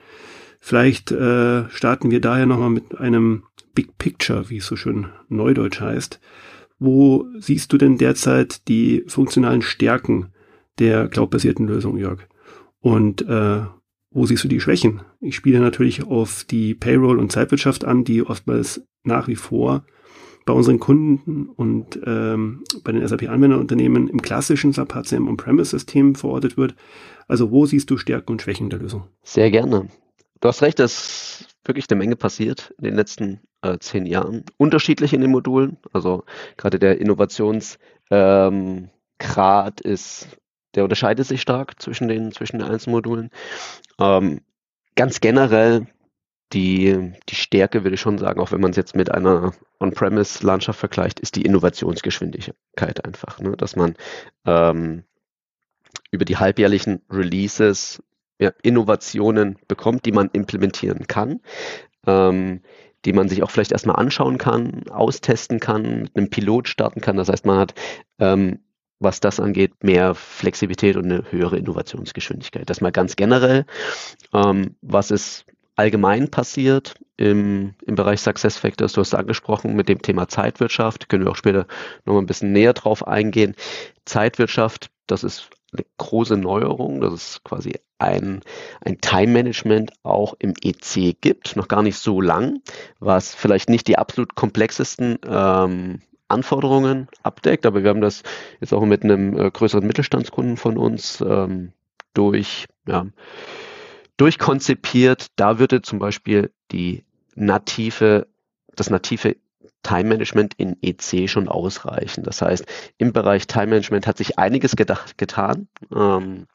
Vielleicht 0.67 1.13
äh, 1.13 1.71
starten 1.71 2.11
wir 2.11 2.21
daher 2.21 2.45
nochmal 2.45 2.71
mit 2.71 2.99
einem 2.99 3.45
Big 3.77 3.99
Picture, 3.99 4.51
wie 4.51 4.57
es 4.57 4.67
so 4.67 4.75
schön 4.75 5.07
neudeutsch 5.29 5.81
heißt. 5.81 6.19
Wo 6.81 7.25
siehst 7.39 7.73
du 7.73 7.79
denn 7.79 7.99
derzeit 7.99 8.67
die 8.67 9.05
funktionalen 9.07 9.63
Stärken 9.63 10.33
der 10.81 11.07
cloudbasierten 11.07 11.69
Lösung, 11.69 11.99
Jörg? 11.99 12.19
Und 12.81 13.23
äh, 13.29 13.61
wo 14.11 14.27
siehst 14.27 14.43
du 14.43 14.49
die 14.49 14.59
Schwächen? 14.59 15.03
Ich 15.21 15.37
spiele 15.37 15.61
natürlich 15.61 16.03
auf 16.03 16.43
die 16.43 16.75
Payroll 16.75 17.21
und 17.21 17.31
Zeitwirtschaft 17.31 17.85
an, 17.85 18.03
die 18.03 18.27
oftmals 18.27 18.83
nach 19.05 19.29
wie 19.29 19.37
vor 19.37 19.85
bei 20.47 20.53
unseren 20.53 20.81
Kunden 20.81 21.47
und 21.47 22.01
ähm, 22.05 22.65
bei 22.83 22.91
den 22.91 23.07
SAP-Anwenderunternehmen 23.07 24.09
im 24.09 24.21
klassischen 24.21 24.73
SAP 24.73 24.97
HCM 24.97 25.29
On-Premise-System 25.29 26.17
verortet 26.17 26.57
wird. 26.57 26.75
Also 27.29 27.53
wo 27.53 27.67
siehst 27.67 27.89
du 27.89 27.99
Stärken 27.99 28.33
und 28.33 28.43
Schwächen 28.43 28.69
der 28.69 28.81
Lösung? 28.81 29.05
Sehr 29.23 29.53
gerne. 29.53 29.87
Du 30.41 30.49
hast 30.49 30.63
recht, 30.63 30.79
dass 30.79 31.47
wirklich 31.65 31.87
eine 31.91 31.99
Menge 31.99 32.17
passiert 32.17 32.75
in 32.79 32.85
den 32.85 32.95
letzten 32.95 33.41
äh, 33.63 33.79
zehn 33.79 34.07
Jahren. 34.07 34.45
Unterschiedlich 34.57 35.13
in 35.13 35.21
den 35.21 35.31
Modulen. 35.31 35.79
Also 35.93 36.25
gerade 36.57 36.79
der 36.79 37.01
Innovationsgrad 37.01 38.11
ähm, 38.11 38.91
ist 39.85 40.29
der 40.77 40.85
unterscheidet 40.85 41.27
sich 41.27 41.41
stark 41.41 41.81
zwischen 41.81 42.07
den, 42.07 42.33
zwischen 42.33 42.59
den 42.59 42.69
einzelnen 42.69 42.97
Modulen. 42.97 43.31
Ähm, 43.99 44.43
ganz 44.95 45.21
generell 45.21 45.87
die, 46.53 47.13
die 47.29 47.35
Stärke, 47.35 47.83
würde 47.83 47.95
ich 47.95 48.01
schon 48.01 48.19
sagen, 48.19 48.41
auch 48.41 48.53
wenn 48.53 48.61
man 48.61 48.71
es 48.71 48.77
jetzt 48.77 48.95
mit 48.95 49.11
einer 49.11 49.53
On-Premise-Landschaft 49.81 50.79
vergleicht, 50.79 51.19
ist 51.19 51.35
die 51.35 51.43
Innovationsgeschwindigkeit 51.43 53.05
einfach. 53.05 53.41
Ne? 53.41 53.57
Dass 53.57 53.75
man 53.75 53.97
ähm, 54.45 55.05
über 56.11 56.25
die 56.25 56.37
halbjährlichen 56.37 57.03
Releases 57.11 58.03
ja, 58.39 58.53
Innovationen 58.63 59.57
bekommt, 59.69 60.05
die 60.05 60.13
man 60.13 60.31
implementieren 60.33 61.07
kann, 61.07 61.41
ähm, 62.07 62.61
die 63.05 63.13
man 63.13 63.29
sich 63.29 63.43
auch 63.43 63.51
vielleicht 63.51 63.73
erstmal 63.73 63.97
anschauen 63.97 64.39
kann, 64.39 64.85
austesten 64.89 65.61
kann, 65.61 66.03
mit 66.03 66.17
einem 66.17 66.31
Pilot 66.31 66.69
starten 66.69 67.01
kann. 67.01 67.17
Das 67.17 67.29
heißt, 67.29 67.47
man 67.47 67.59
hat 67.59 67.75
ähm, 68.19 68.61
was 68.99 69.21
das 69.21 69.41
angeht, 69.41 69.85
mehr 69.85 70.15
Flexibilität 70.15 70.97
und 70.97 71.05
eine 71.05 71.25
höhere 71.31 71.59
Innovationsgeschwindigkeit. 71.59 72.69
Das 72.71 72.81
mal 72.81 72.93
ganz 72.93 73.17
generell. 73.17 73.67
Ähm, 74.33 74.77
was 74.81 75.11
ist 75.11 75.45
allgemein 75.77 76.31
passiert 76.31 76.95
im, 77.19 77.75
im 77.85 77.95
Bereich 77.95 78.21
Success 78.21 78.57
Factors. 78.57 78.95
Du 78.95 79.01
hast 79.01 79.09
es 79.09 79.15
angesprochen 79.15 79.77
mit 79.77 79.89
dem 79.89 80.01
Thema 80.01 80.29
Zeitwirtschaft. 80.29 81.09
Können 81.09 81.25
wir 81.25 81.31
auch 81.31 81.37
später 81.37 81.67
nochmal 82.05 82.23
ein 82.23 82.27
bisschen 82.27 82.53
näher 82.53 82.73
drauf 82.73 83.07
eingehen. 83.07 83.55
Zeitwirtschaft, 84.07 84.91
das 85.07 85.23
ist 85.23 85.51
eine 85.73 85.85
große 85.99 86.37
Neuerung. 86.37 87.01
Das 87.01 87.13
ist 87.13 87.45
quasi 87.45 87.75
ein, 87.99 88.43
ein 88.85 89.01
Time-Management 89.01 89.93
auch 90.03 90.35
im 90.39 90.55
EC 90.63 91.17
gibt, 91.21 91.57
noch 91.57 91.69
gar 91.69 91.83
nicht 91.83 91.99
so 91.99 92.21
lang, 92.21 92.61
was 92.99 93.35
vielleicht 93.35 93.69
nicht 93.69 93.89
die 93.89 93.99
absolut 93.99 94.35
komplexesten 94.35 95.19
ähm, 95.27 96.01
Anforderungen 96.29 97.09
abdeckt, 97.23 97.67
aber 97.67 97.83
wir 97.83 97.91
haben 97.91 98.01
das 98.01 98.23
jetzt 98.61 98.75
auch 98.75 98.85
mit 98.85 99.05
einem 99.05 99.39
äh, 99.39 99.51
größeren 99.51 99.87
Mittelstandskunden 99.87 100.57
von 100.57 100.77
uns 100.77 101.21
ähm, 101.21 101.73
durch, 102.15 102.67
ja, 102.87 103.07
durchkonzipiert. 104.17 105.27
Da 105.37 105.59
würde 105.59 105.83
zum 105.83 105.99
Beispiel 105.99 106.51
die 106.73 107.05
native, 107.35 108.27
das 108.75 108.91
native 108.91 109.37
Time 109.87 110.09
Management 110.09 110.55
in 110.57 110.77
EC 110.83 111.29
schon 111.29 111.49
ausreichen. 111.49 112.25
Das 112.25 112.43
heißt, 112.43 112.67
im 112.99 113.13
Bereich 113.13 113.47
Time 113.47 113.69
Management 113.69 114.07
hat 114.07 114.19
sich 114.19 114.39
einiges 114.39 114.75
gedacht, 114.75 115.17
getan, 115.17 115.69
ähm, 115.95 116.47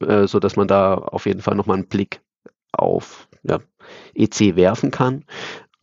äh, 0.00 0.26
so 0.26 0.40
dass 0.40 0.56
man 0.56 0.66
da 0.66 0.94
auf 0.94 1.26
jeden 1.26 1.42
Fall 1.42 1.54
nochmal 1.54 1.76
einen 1.76 1.86
Blick 1.86 2.20
auf 2.72 3.28
ja, 3.44 3.60
EC 4.14 4.56
werfen 4.56 4.90
kann. 4.90 5.24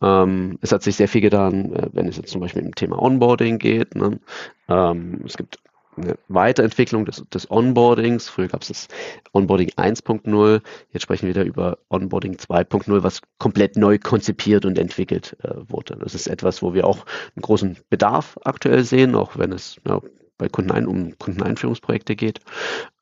Ähm, 0.02 0.58
es 0.60 0.72
hat 0.72 0.82
sich 0.82 0.96
sehr 0.96 1.08
viel 1.08 1.22
getan, 1.22 1.72
äh, 1.72 1.88
wenn 1.92 2.08
es 2.08 2.18
jetzt 2.18 2.30
zum 2.30 2.42
Beispiel 2.42 2.62
im 2.62 2.74
Thema 2.74 3.00
Onboarding 3.00 3.58
geht. 3.58 3.94
Ne? 3.94 4.20
Ähm, 4.68 5.22
es 5.24 5.36
gibt 5.38 5.58
eine 5.96 6.16
Weiterentwicklung 6.28 7.04
des, 7.04 7.24
des 7.32 7.50
Onboardings. 7.50 8.28
Früher 8.28 8.48
gab 8.48 8.62
es 8.62 8.68
das 8.68 8.88
Onboarding 9.32 9.70
1.0, 9.70 10.62
jetzt 10.90 11.02
sprechen 11.02 11.26
wir 11.26 11.34
wieder 11.34 11.44
über 11.44 11.78
Onboarding 11.90 12.34
2.0, 12.36 13.02
was 13.02 13.20
komplett 13.38 13.76
neu 13.76 13.98
konzipiert 13.98 14.64
und 14.64 14.78
entwickelt 14.78 15.36
äh, 15.42 15.54
wurde. 15.68 15.96
Das 15.96 16.14
ist 16.14 16.26
etwas, 16.26 16.62
wo 16.62 16.74
wir 16.74 16.86
auch 16.86 17.04
einen 17.36 17.42
großen 17.42 17.78
Bedarf 17.90 18.38
aktuell 18.44 18.84
sehen, 18.84 19.14
auch 19.14 19.36
wenn 19.36 19.52
es 19.52 19.76
ja, 19.86 20.00
bei 20.38 20.48
Kundenein 20.48 20.86
um 20.86 21.18
Kundeneinführungsprojekte 21.18 22.16
geht. 22.16 22.40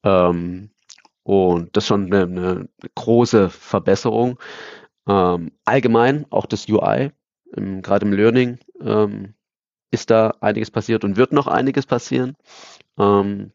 Ähm, 0.03 0.71
und 1.23 1.77
das 1.77 1.85
ist 1.85 1.89
schon 1.89 2.13
eine, 2.13 2.23
eine 2.23 2.69
große 2.95 3.51
Verbesserung. 3.51 4.39
Ähm, 5.09 5.53
allgemein 5.65 6.27
auch 6.31 6.47
das 6.47 6.69
UI, 6.69 7.11
im, 7.53 7.83
gerade 7.83 8.07
im 8.07 8.13
Learning, 8.13 8.59
ähm, 8.81 9.35
ist 9.91 10.11
da 10.11 10.35
einiges 10.41 10.71
passiert 10.71 11.05
und 11.05 11.17
wird 11.17 11.33
noch 11.33 11.47
einiges 11.47 11.87
passieren. 11.87 12.37
Ähm, 12.99 13.53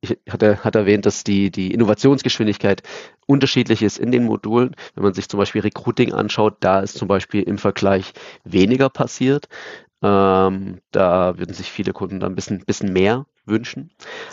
ich 0.00 0.18
hatte, 0.28 0.62
hatte 0.62 0.80
erwähnt, 0.80 1.06
dass 1.06 1.24
die, 1.24 1.50
die 1.50 1.72
Innovationsgeschwindigkeit 1.72 2.82
unterschiedlich 3.26 3.82
ist 3.82 3.98
in 3.98 4.12
den 4.12 4.24
Modulen. 4.24 4.76
Wenn 4.94 5.04
man 5.04 5.14
sich 5.14 5.28
zum 5.28 5.38
Beispiel 5.38 5.62
Recruiting 5.62 6.12
anschaut, 6.12 6.56
da 6.60 6.80
ist 6.80 6.98
zum 6.98 7.08
Beispiel 7.08 7.42
im 7.42 7.58
Vergleich 7.58 8.12
weniger 8.44 8.90
passiert. 8.90 9.48
Ähm, 10.04 10.80
da 10.90 11.38
würden 11.38 11.54
sich 11.54 11.70
viele 11.72 11.94
Kunden 11.94 12.20
dann 12.20 12.32
ein 12.32 12.34
bisschen, 12.34 12.58
bisschen 12.66 12.92
mehr 12.92 13.24
wünschen. 13.46 13.90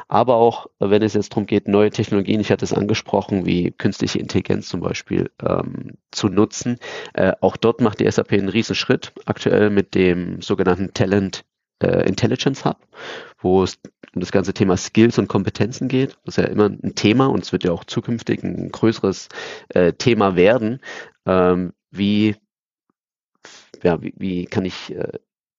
Aber 0.09 0.35
auch, 0.35 0.67
wenn 0.79 1.01
es 1.01 1.13
jetzt 1.13 1.31
darum 1.31 1.45
geht, 1.45 1.69
neue 1.69 1.91
Technologien, 1.91 2.41
ich 2.41 2.51
hatte 2.51 2.65
es 2.65 2.73
angesprochen, 2.73 3.45
wie 3.45 3.71
künstliche 3.71 4.19
Intelligenz 4.19 4.67
zum 4.67 4.81
Beispiel 4.81 5.31
ähm, 5.41 5.97
zu 6.11 6.27
nutzen. 6.27 6.77
Äh, 7.13 7.31
auch 7.39 7.55
dort 7.55 7.79
macht 7.79 8.01
die 8.01 8.11
SAP 8.11 8.33
einen 8.33 8.49
Riesenschritt 8.49 9.13
aktuell 9.25 9.69
mit 9.69 9.95
dem 9.95 10.41
sogenannten 10.41 10.93
Talent 10.93 11.45
äh, 11.81 12.05
Intelligence 12.05 12.65
Hub, 12.65 12.77
wo 13.39 13.63
es 13.63 13.79
um 14.13 14.19
das 14.19 14.33
ganze 14.33 14.53
Thema 14.53 14.75
Skills 14.75 15.17
und 15.19 15.29
Kompetenzen 15.29 15.87
geht. 15.87 16.17
Das 16.25 16.37
ist 16.37 16.43
ja 16.43 16.49
immer 16.49 16.65
ein 16.65 16.95
Thema 16.95 17.27
und 17.27 17.43
es 17.43 17.53
wird 17.53 17.63
ja 17.63 17.71
auch 17.71 17.85
zukünftig 17.85 18.43
ein 18.43 18.73
größeres 18.73 19.29
äh, 19.69 19.93
Thema 19.93 20.35
werden. 20.35 20.81
Ähm, 21.25 21.71
wie, 21.91 22.35
ja, 23.83 24.01
wie, 24.01 24.13
wie 24.17 24.45
kann 24.47 24.65
ich 24.65 24.93
äh, 24.93 25.13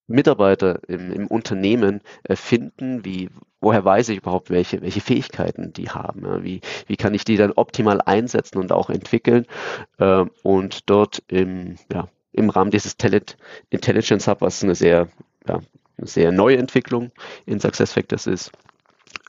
Mitarbeiter 0.07 0.81
im, 0.89 1.13
im 1.13 1.27
Unternehmen 1.27 2.01
äh, 2.25 2.37
finden? 2.37 3.05
Wie, 3.05 3.31
woher 3.61 3.85
weiß 3.85 4.09
ich 4.11 4.19
überhaupt, 4.19 4.51
welche, 4.51 4.83
welche 4.83 5.01
Fähigkeiten 5.01 5.73
die 5.73 5.91
haben? 5.91 6.25
Ja? 6.25 6.43
Wie, 6.43 6.61
wie 6.87 6.97
kann 6.97 7.15
ich 7.15 7.25
die 7.25 7.37
dann 7.37 7.53
optimal 7.53 8.01
einsetzen 8.01 8.59
und 8.59 8.73
auch 8.73 8.91
entwickeln 8.91 9.47
äh, 9.99 10.25
und 10.43 10.91
dort 10.91 11.23
im, 11.29 11.77
ja, 11.93 12.09
im 12.33 12.51
Rahmen 12.51 12.71
dieses 12.71 12.97
Talent 12.97 13.37
Intelligence 13.71 14.27
Hub, 14.27 14.41
was 14.41 14.63
eine 14.63 14.75
sehr, 14.75 15.09
ja, 15.47 15.61
eine 15.99 16.07
sehr 16.07 16.33
neue 16.33 16.59
Entwicklung 16.59 17.13
in 17.47 17.61
SuccessFactors 17.61 18.27
ist, 18.27 18.53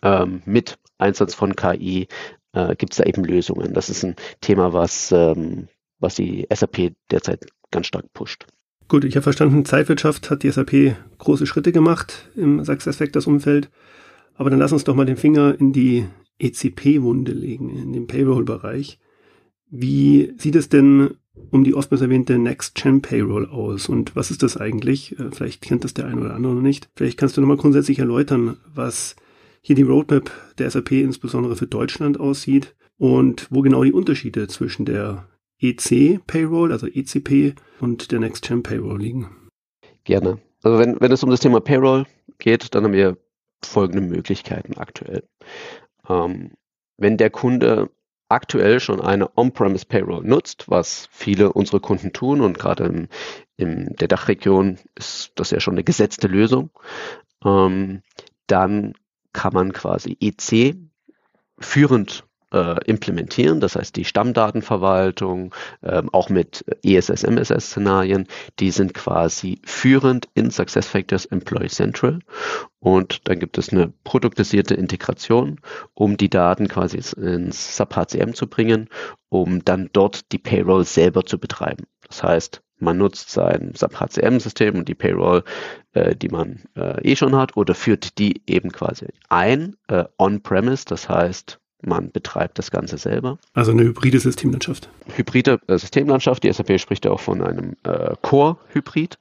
ähm, 0.01 0.41
mit 0.45 0.77
Einsatz 0.97 1.33
von 1.33 1.55
KI 1.55 2.07
äh, 2.53 2.75
gibt 2.75 2.93
es 2.93 2.97
da 2.97 3.03
eben 3.03 3.23
Lösungen. 3.23 3.73
Das 3.73 3.89
ist 3.89 4.03
ein 4.03 4.15
Thema, 4.41 4.73
was, 4.73 5.11
ähm, 5.11 5.67
was 5.99 6.15
die 6.15 6.47
SAP 6.53 6.93
derzeit 7.11 7.45
ganz 7.71 7.87
stark 7.87 8.11
pusht. 8.13 8.45
Gut, 8.87 9.05
ich 9.05 9.15
habe 9.15 9.23
verstanden, 9.23 9.65
Zeitwirtschaft 9.65 10.29
hat 10.29 10.43
die 10.43 10.51
SAP 10.51 10.95
große 11.17 11.47
Schritte 11.47 11.71
gemacht 11.71 12.29
im 12.35 12.63
SuccessFactors-Umfeld. 12.63 13.69
Aber 14.35 14.49
dann 14.49 14.59
lass 14.59 14.73
uns 14.73 14.83
doch 14.83 14.95
mal 14.95 15.05
den 15.05 15.17
Finger 15.17 15.55
in 15.59 15.73
die 15.73 16.05
ECP-Wunde 16.39 17.31
legen, 17.31 17.69
in 17.69 17.93
den 17.93 18.07
Payroll-Bereich. 18.07 18.99
Wie 19.69 20.33
sieht 20.37 20.55
es 20.55 20.69
denn 20.69 21.11
um 21.49 21.63
die 21.63 21.73
oftmals 21.73 22.01
erwähnte 22.01 22.37
Next-Gen 22.37 23.01
Payroll 23.01 23.47
aus? 23.47 23.89
Und 23.89 24.15
was 24.15 24.31
ist 24.31 24.43
das 24.43 24.57
eigentlich? 24.57 25.17
Äh, 25.19 25.31
vielleicht 25.31 25.61
kennt 25.61 25.83
das 25.83 25.93
der 25.93 26.05
eine 26.05 26.21
oder 26.21 26.35
andere 26.35 26.53
noch 26.53 26.61
nicht. 26.61 26.89
Vielleicht 26.95 27.17
kannst 27.17 27.37
du 27.37 27.41
nochmal 27.41 27.57
grundsätzlich 27.57 27.99
erläutern, 27.99 28.57
was 28.73 29.15
hier 29.61 29.75
die 29.75 29.83
Roadmap 29.83 30.29
der 30.57 30.69
SAP 30.69 30.91
insbesondere 30.91 31.55
für 31.55 31.67
Deutschland 31.67 32.19
aussieht 32.19 32.75
und 32.97 33.47
wo 33.49 33.61
genau 33.61 33.83
die 33.83 33.93
Unterschiede 33.93 34.47
zwischen 34.47 34.85
der 34.85 35.27
EC 35.63 36.19
Payroll, 36.27 36.71
also 36.71 36.87
ECP 36.87 37.55
und 37.79 38.11
der 38.11 38.19
Next 38.19 38.45
Gen 38.45 38.63
Payroll 38.63 38.99
liegen? 38.99 39.49
Gerne. 40.03 40.39
Also 40.61 40.77
wenn, 40.77 40.99
wenn 40.99 41.11
es 41.11 41.23
um 41.23 41.29
das 41.29 41.39
Thema 41.39 41.61
Payroll 41.61 42.05
geht, 42.37 42.75
dann 42.75 42.83
haben 42.83 42.93
wir 42.93 43.17
folgende 43.63 44.01
Möglichkeiten 44.01 44.77
aktuell. 44.77 45.23
Ähm, 46.09 46.51
wenn 46.97 47.17
der 47.17 47.29
Kunde 47.29 47.89
aktuell 48.29 48.79
schon 48.79 48.99
eine 48.99 49.37
On-Premise 49.37 49.85
Payroll 49.85 50.23
nutzt, 50.23 50.69
was 50.69 51.07
viele 51.11 51.53
unserer 51.53 51.79
Kunden 51.79 52.11
tun 52.13 52.41
und 52.41 52.59
gerade 52.59 52.85
in, 52.85 53.07
in 53.55 53.95
der 53.95 54.07
Dachregion 54.07 54.79
ist 54.95 55.31
das 55.35 55.51
ja 55.51 55.59
schon 55.59 55.75
eine 55.75 55.83
gesetzte 55.83 56.27
Lösung, 56.27 56.71
ähm, 57.45 58.01
dann 58.47 58.93
kann 59.31 59.53
man 59.53 59.71
quasi 59.71 60.17
EC 60.19 60.75
führend 61.59 62.25
äh, 62.53 62.75
implementieren. 62.85 63.59
Das 63.59 63.75
heißt, 63.75 63.95
die 63.95 64.05
Stammdatenverwaltung, 64.05 65.53
ähm, 65.81 66.09
auch 66.13 66.29
mit 66.29 66.63
ESS, 66.83 67.23
MSS-Szenarien, 67.23 68.27
die 68.59 68.71
sind 68.71 68.93
quasi 68.93 69.59
führend 69.65 70.29
in 70.33 70.51
SuccessFactors 70.51 71.25
Employee 71.25 71.69
Central. 71.69 72.19
Und 72.79 73.27
dann 73.27 73.39
gibt 73.39 73.57
es 73.57 73.69
eine 73.69 73.91
produktisierte 74.03 74.75
Integration, 74.75 75.59
um 75.93 76.17
die 76.17 76.29
Daten 76.29 76.67
quasi 76.67 76.97
ins 76.97 77.77
SAP 77.77 77.95
HCM 77.95 78.33
zu 78.33 78.47
bringen, 78.47 78.89
um 79.29 79.63
dann 79.65 79.89
dort 79.93 80.31
die 80.31 80.37
Payroll 80.37 80.85
selber 80.85 81.25
zu 81.25 81.39
betreiben. 81.39 81.85
Das 82.07 82.23
heißt, 82.23 82.61
man 82.79 82.97
nutzt 82.97 83.29
sein 83.29 83.71
SAP 83.73 83.99
HCM-System 83.99 84.75
und 84.75 84.89
die 84.89 84.95
Payroll, 84.95 85.43
äh, 85.93 86.15
die 86.15 86.29
man 86.29 86.63
äh, 86.75 87.01
eh 87.01 87.15
schon 87.15 87.35
hat, 87.35 87.55
oder 87.55 87.73
führt 87.73 88.17
die 88.17 88.43
eben 88.45 88.71
quasi 88.71 89.07
ein 89.29 89.77
äh, 89.87 90.03
on-premise, 90.17 90.85
das 90.85 91.07
heißt 91.07 91.59
man 91.85 92.11
betreibt 92.11 92.59
das 92.59 92.71
Ganze 92.71 92.97
selber. 92.97 93.37
Also 93.53 93.71
eine 93.71 93.83
hybride 93.83 94.19
Systemlandschaft. 94.19 94.89
Hybride 95.15 95.59
äh, 95.67 95.77
Systemlandschaft. 95.77 96.43
Die 96.43 96.51
SAP 96.51 96.79
spricht 96.79 97.05
ja 97.05 97.11
auch 97.11 97.19
von 97.19 97.41
einem 97.41 97.75
äh, 97.83 98.15
Core-Hybrid. 98.21 99.19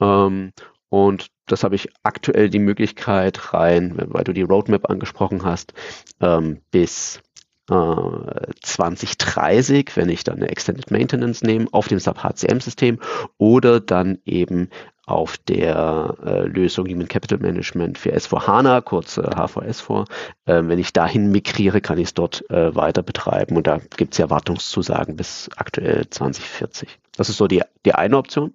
Ähm, 0.00 0.52
und 0.88 1.28
das 1.46 1.64
habe 1.64 1.74
ich 1.74 1.88
aktuell 2.02 2.50
die 2.50 2.58
Möglichkeit 2.58 3.54
rein, 3.54 3.94
weil 3.96 4.24
du 4.24 4.32
die 4.32 4.42
Roadmap 4.42 4.90
angesprochen 4.90 5.44
hast, 5.44 5.74
ähm, 6.20 6.60
bis 6.70 7.20
2030, 7.68 9.88
äh, 9.88 9.96
wenn 9.96 10.08
ich 10.08 10.24
dann 10.24 10.36
eine 10.36 10.48
Extended 10.48 10.90
Maintenance 10.90 11.42
nehme, 11.42 11.66
auf 11.72 11.88
dem 11.88 11.98
SAP 11.98 12.22
HCM-System 12.22 12.98
oder 13.38 13.80
dann 13.80 14.18
eben 14.24 14.70
auf 15.06 15.38
der 15.38 16.16
äh, 16.24 16.46
Lösung 16.46 16.88
Human 16.88 17.06
Capital 17.06 17.38
Management 17.38 17.96
für 17.96 18.14
S4HANA, 18.14 18.82
kurz 18.82 19.18
äh, 19.18 19.22
HVS4. 19.22 20.04
Äh, 20.46 20.62
wenn 20.66 20.80
ich 20.80 20.92
dahin 20.92 21.30
migriere, 21.30 21.80
kann 21.80 21.98
ich 21.98 22.08
es 22.08 22.14
dort 22.14 22.48
äh, 22.50 22.74
weiter 22.74 23.02
betreiben 23.02 23.56
und 23.56 23.68
da 23.68 23.80
gibt 23.96 24.14
es 24.14 24.18
ja 24.18 24.30
Wartungszusagen 24.30 25.16
bis 25.16 25.48
aktuell 25.56 26.10
2040. 26.10 26.98
Das 27.16 27.28
ist 27.28 27.36
so 27.36 27.46
die, 27.46 27.62
die 27.84 27.94
eine 27.94 28.16
Option, 28.16 28.52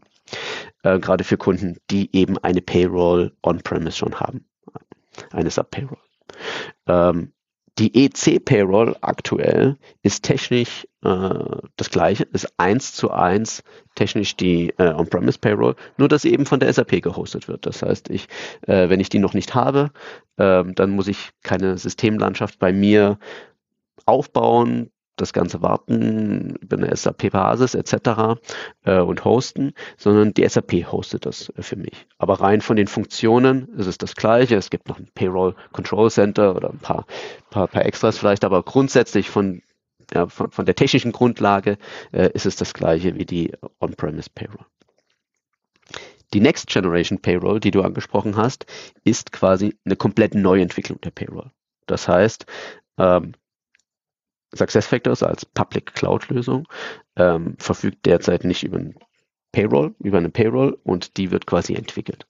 äh, 0.84 1.00
gerade 1.00 1.24
für 1.24 1.38
Kunden, 1.38 1.78
die 1.90 2.14
eben 2.16 2.38
eine 2.38 2.62
Payroll 2.62 3.34
on-premise 3.44 3.98
schon 3.98 4.20
haben, 4.20 4.46
eine 5.32 5.50
Sub-Payroll. 5.50 5.98
Ähm, 6.88 7.32
die 7.80 8.06
EC-Payroll 8.06 8.96
aktuell 9.02 9.78
ist 10.04 10.24
technisch 10.24 10.88
äh, 11.04 11.30
das 11.78 11.90
gleiche, 11.90 12.24
ist 12.24 12.54
eins 12.58 12.94
zu 12.94 13.12
eins 13.12 13.64
technisch 13.96 14.36
die 14.36 14.74
äh, 14.78 14.94
On-Premise 14.94 15.40
Payroll, 15.40 15.76
nur 15.98 16.08
dass 16.08 16.24
sie 16.24 16.34
eben 16.34 16.46
von 16.46 16.60
der 16.60 16.72
SAP 16.72 17.02
gehostet 17.02 17.48
wird. 17.48 17.66
Das 17.66 17.82
heißt, 17.82 18.10
ich, 18.10 18.28
äh, 18.68 18.90
wenn 18.90 19.00
ich 19.00 19.10
die 19.10 19.20
noch 19.20 19.34
nicht 19.34 19.56
habe, 19.56 19.92
äh, 20.38 20.64
dann 20.76 20.92
muss 20.92 21.08
ich 21.08 21.32
keine 21.44 21.78
Systemlandschaft 21.78 22.60
bei 22.60 22.74
mir 22.74 23.18
aufbauen. 24.06 24.92
Das 25.22 25.34
Ganze 25.34 25.62
warten 25.62 26.56
über 26.62 26.78
eine 26.78 26.96
SAP-Basis 26.96 27.76
etc. 27.76 28.42
Äh, 28.84 29.00
und 29.00 29.24
hosten, 29.24 29.74
sondern 29.98 30.34
die 30.34 30.48
SAP 30.48 30.92
hostet 30.92 31.26
das 31.26 31.50
äh, 31.56 31.62
für 31.62 31.76
mich. 31.76 32.08
Aber 32.18 32.42
rein 32.42 32.62
von 32.62 32.76
den 32.76 32.88
Funktionen 32.88 33.70
ist 33.78 33.88
es 33.88 33.98
das 33.98 34.16
gleiche. 34.16 34.56
Es 34.56 34.70
gibt 34.70 34.90
noch 34.90 35.00
ein 35.00 35.10
Payroll 35.14 35.56
Control 35.72 36.10
Center 36.10 36.56
oder 36.56 36.70
ein 36.70 36.80
paar, 36.80 37.06
paar, 37.50 37.68
paar 37.68 37.86
Extras 37.86 38.18
vielleicht, 38.18 38.44
aber 38.44 38.64
grundsätzlich 38.64 39.30
von 39.30 39.62
ja, 40.14 40.28
von, 40.28 40.52
von 40.52 40.66
der 40.66 40.76
technischen 40.76 41.12
Grundlage 41.14 41.78
äh, 42.12 42.30
ist 42.34 42.46
es 42.46 42.58
das 42.58 42.74
gleiche 42.74 43.16
wie 43.16 43.26
die 43.26 43.54
On-Premise 43.80 44.30
Payroll. 44.34 44.66
Die 46.34 46.40
Next 46.40 46.68
Generation 46.68 47.22
Payroll, 47.22 47.60
die 47.60 47.72
du 47.72 47.82
angesprochen 47.82 48.38
hast, 48.38 48.66
ist 49.04 49.32
quasi 49.32 49.78
eine 49.86 49.96
komplett 49.96 50.34
Neuentwicklung 50.34 51.00
der 51.02 51.12
Payroll. 51.12 51.52
Das 51.88 52.08
heißt, 52.08 52.46
ähm, 52.98 53.34
SuccessFactors 54.54 55.24
als 55.24 55.46
Public 55.46 55.94
Cloud 55.94 56.30
Lösung 56.30 56.68
ähm, 57.16 57.56
verfügt 57.58 58.06
derzeit 58.06 58.44
nicht 58.44 58.64
über 58.64 58.78
ein 58.78 58.96
Payroll, 59.52 59.96
über 60.00 60.18
eine 60.18 60.30
Payroll 60.30 60.78
und 60.84 61.18
die 61.18 61.32
wird 61.32 61.46
quasi 61.46 61.74
entwickelt. 61.74 62.26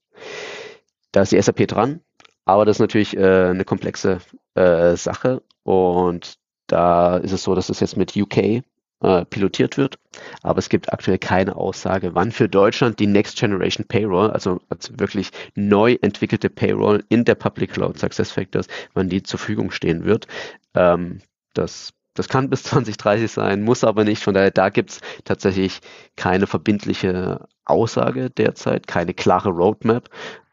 Da 1.11 1.21
ist 1.21 1.31
die 1.31 1.41
SAP 1.41 1.67
dran, 1.67 2.01
aber 2.45 2.65
das 2.65 2.77
ist 2.77 2.81
natürlich 2.81 3.15
äh, 3.17 3.49
eine 3.49 3.65
komplexe 3.65 4.19
äh, 4.55 4.95
Sache 4.95 5.41
und 5.63 6.37
da 6.67 7.17
ist 7.17 7.31
es 7.31 7.43
so, 7.43 7.53
dass 7.53 7.69
es 7.69 7.79
jetzt 7.79 7.97
mit 7.97 8.15
UK 8.15 8.63
äh, 9.01 9.25
pilotiert 9.25 9.77
wird, 9.77 9.99
aber 10.41 10.59
es 10.59 10.69
gibt 10.69 10.93
aktuell 10.93 11.17
keine 11.17 11.55
Aussage, 11.55 12.15
wann 12.15 12.31
für 12.31 12.47
Deutschland 12.47 12.99
die 12.99 13.07
Next 13.07 13.37
Generation 13.37 13.85
Payroll, 13.87 14.31
also 14.31 14.59
als 14.69 14.97
wirklich 14.99 15.31
neu 15.55 15.97
entwickelte 16.01 16.49
Payroll 16.49 17.03
in 17.09 17.25
der 17.25 17.35
Public 17.35 17.73
Cloud 17.73 17.99
SuccessFactors, 17.99 18.67
wann 18.93 19.09
die 19.09 19.23
zur 19.23 19.39
Verfügung 19.39 19.71
stehen 19.71 20.05
wird. 20.05 20.27
Ähm, 20.75 21.19
das 21.53 21.93
das 22.13 22.27
kann 22.29 22.49
bis 22.49 22.63
2030 22.63 23.31
sein, 23.31 23.63
muss 23.63 23.83
aber 23.83 24.03
nicht. 24.03 24.23
Von 24.23 24.33
daher, 24.33 24.51
da 24.51 24.69
gibt 24.69 24.91
es 24.91 25.01
tatsächlich 25.25 25.79
keine 26.15 26.47
verbindliche 26.47 27.47
Aussage 27.65 28.29
derzeit, 28.29 28.87
keine 28.87 29.13
klare 29.13 29.49
Roadmap. 29.49 30.09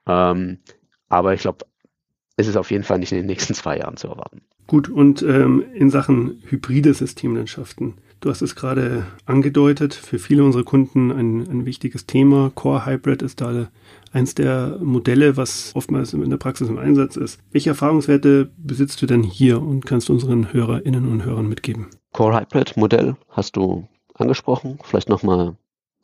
Ähm, 0.06 0.58
aber 1.08 1.34
ich 1.34 1.40
glaube, 1.40 1.66
es 2.36 2.46
ist 2.46 2.56
auf 2.56 2.70
jeden 2.70 2.84
Fall 2.84 2.98
nicht 2.98 3.12
in 3.12 3.18
den 3.18 3.26
nächsten 3.26 3.54
zwei 3.54 3.78
Jahren 3.78 3.96
zu 3.96 4.08
erwarten. 4.08 4.42
Gut, 4.66 4.88
und 4.88 5.22
ähm, 5.22 5.64
in 5.74 5.90
Sachen 5.90 6.42
hybride 6.46 6.92
Systemlandschaften. 6.92 7.94
Du 8.20 8.30
hast 8.30 8.42
es 8.42 8.56
gerade 8.56 9.06
angedeutet, 9.26 9.94
für 9.94 10.18
viele 10.18 10.42
unserer 10.42 10.64
Kunden 10.64 11.12
ein, 11.12 11.48
ein 11.48 11.66
wichtiges 11.66 12.04
Thema. 12.04 12.50
Core 12.52 12.84
Hybrid 12.84 13.22
ist 13.22 13.40
da 13.40 13.68
eins 14.12 14.34
der 14.34 14.78
Modelle, 14.82 15.37
was 15.37 15.70
oftmals 15.76 16.12
in 16.12 16.28
der 16.28 16.37
Praxis 16.37 16.68
im 16.68 16.78
Einsatz 16.78 17.14
ist. 17.14 17.40
Welche 17.52 17.70
Erfahrungswerte 17.70 18.50
besitzt 18.56 19.00
du 19.02 19.06
denn 19.06 19.22
hier 19.22 19.62
und 19.62 19.87
kannst 19.87 20.10
unseren 20.10 20.52
Hörerinnen 20.52 21.06
und 21.08 21.25
Hörern 21.25 21.48
mitgeben? 21.48 21.87
Core 22.12 22.40
Hybrid 22.40 22.76
Modell 22.76 23.16
hast 23.28 23.56
du 23.56 23.87
angesprochen. 24.14 24.80
Vielleicht 24.82 25.08
nochmal 25.08 25.56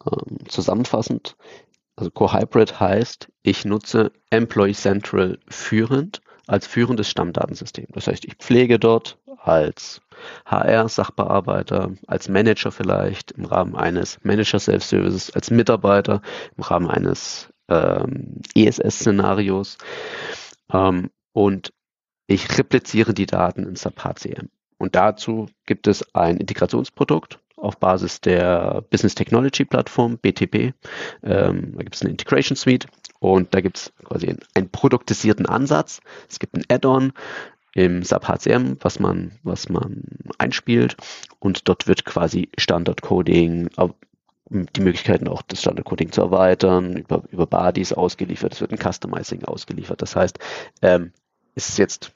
ähm, 0.06 0.38
zusammenfassend. 0.46 1.36
Also 1.96 2.12
Core 2.12 2.34
Hybrid 2.34 2.78
heißt, 2.78 3.28
ich 3.42 3.64
nutze 3.64 4.12
Employee 4.30 4.74
Central 4.74 5.40
führend 5.48 6.20
als 6.46 6.68
führendes 6.68 7.08
Stammdatensystem. 7.08 7.86
Das 7.92 8.06
heißt, 8.06 8.24
ich 8.24 8.34
pflege 8.36 8.78
dort 8.78 9.18
als 9.38 10.00
HR-Sachbearbeiter, 10.46 11.92
als 12.06 12.28
Manager 12.28 12.72
vielleicht 12.72 13.32
im 13.32 13.44
Rahmen 13.44 13.74
eines 13.76 14.18
Manager 14.22 14.58
Self-Services, 14.58 15.30
als 15.32 15.50
Mitarbeiter 15.50 16.22
im 16.56 16.62
Rahmen 16.62 16.88
eines 16.88 17.48
ähm, 17.68 18.40
ESS-Szenarios 18.54 19.78
ähm, 20.72 21.10
und 21.32 21.72
ich 22.26 22.58
repliziere 22.58 23.12
die 23.12 23.26
Daten 23.26 23.64
in 23.64 23.76
SAP 23.76 24.02
HCM. 24.04 24.48
Und 24.78 24.94
dazu 24.94 25.46
gibt 25.66 25.86
es 25.86 26.14
ein 26.14 26.38
Integrationsprodukt 26.38 27.38
auf 27.56 27.78
Basis 27.78 28.20
der 28.20 28.82
Business 28.90 29.14
Technology 29.14 29.64
Plattform 29.64 30.18
BTP. 30.18 30.74
Ähm, 31.22 31.74
da 31.76 31.82
gibt 31.82 31.94
es 31.94 32.02
eine 32.02 32.10
Integration 32.10 32.56
Suite 32.56 32.86
und 33.20 33.54
da 33.54 33.60
gibt 33.60 33.78
es 33.78 33.92
quasi 34.04 34.34
einen 34.54 34.70
produktisierten 34.70 35.46
Ansatz. 35.46 36.00
Es 36.28 36.38
gibt 36.38 36.56
ein 36.56 36.64
Add-on 36.68 37.12
im 37.74 38.02
SAP 38.02 38.28
HCM, 38.28 38.76
was 38.80 39.00
man, 39.00 39.32
was 39.42 39.68
man 39.68 40.02
einspielt 40.38 40.96
und 41.40 41.68
dort 41.68 41.86
wird 41.86 42.04
quasi 42.04 42.48
Standard-Coding, 42.56 43.68
die 44.50 44.80
Möglichkeiten 44.80 45.28
auch 45.28 45.42
das 45.42 45.60
Standard-Coding 45.60 46.12
zu 46.12 46.20
erweitern, 46.20 46.96
über, 46.96 47.24
über 47.30 47.46
Bodies 47.46 47.92
ausgeliefert, 47.92 48.52
es 48.52 48.60
wird 48.60 48.72
ein 48.72 48.78
Customizing 48.78 49.44
ausgeliefert. 49.44 50.02
Das 50.02 50.14
heißt, 50.14 50.38
ähm, 50.82 51.12
es 51.54 51.68
ist 51.68 51.78
jetzt 51.78 52.14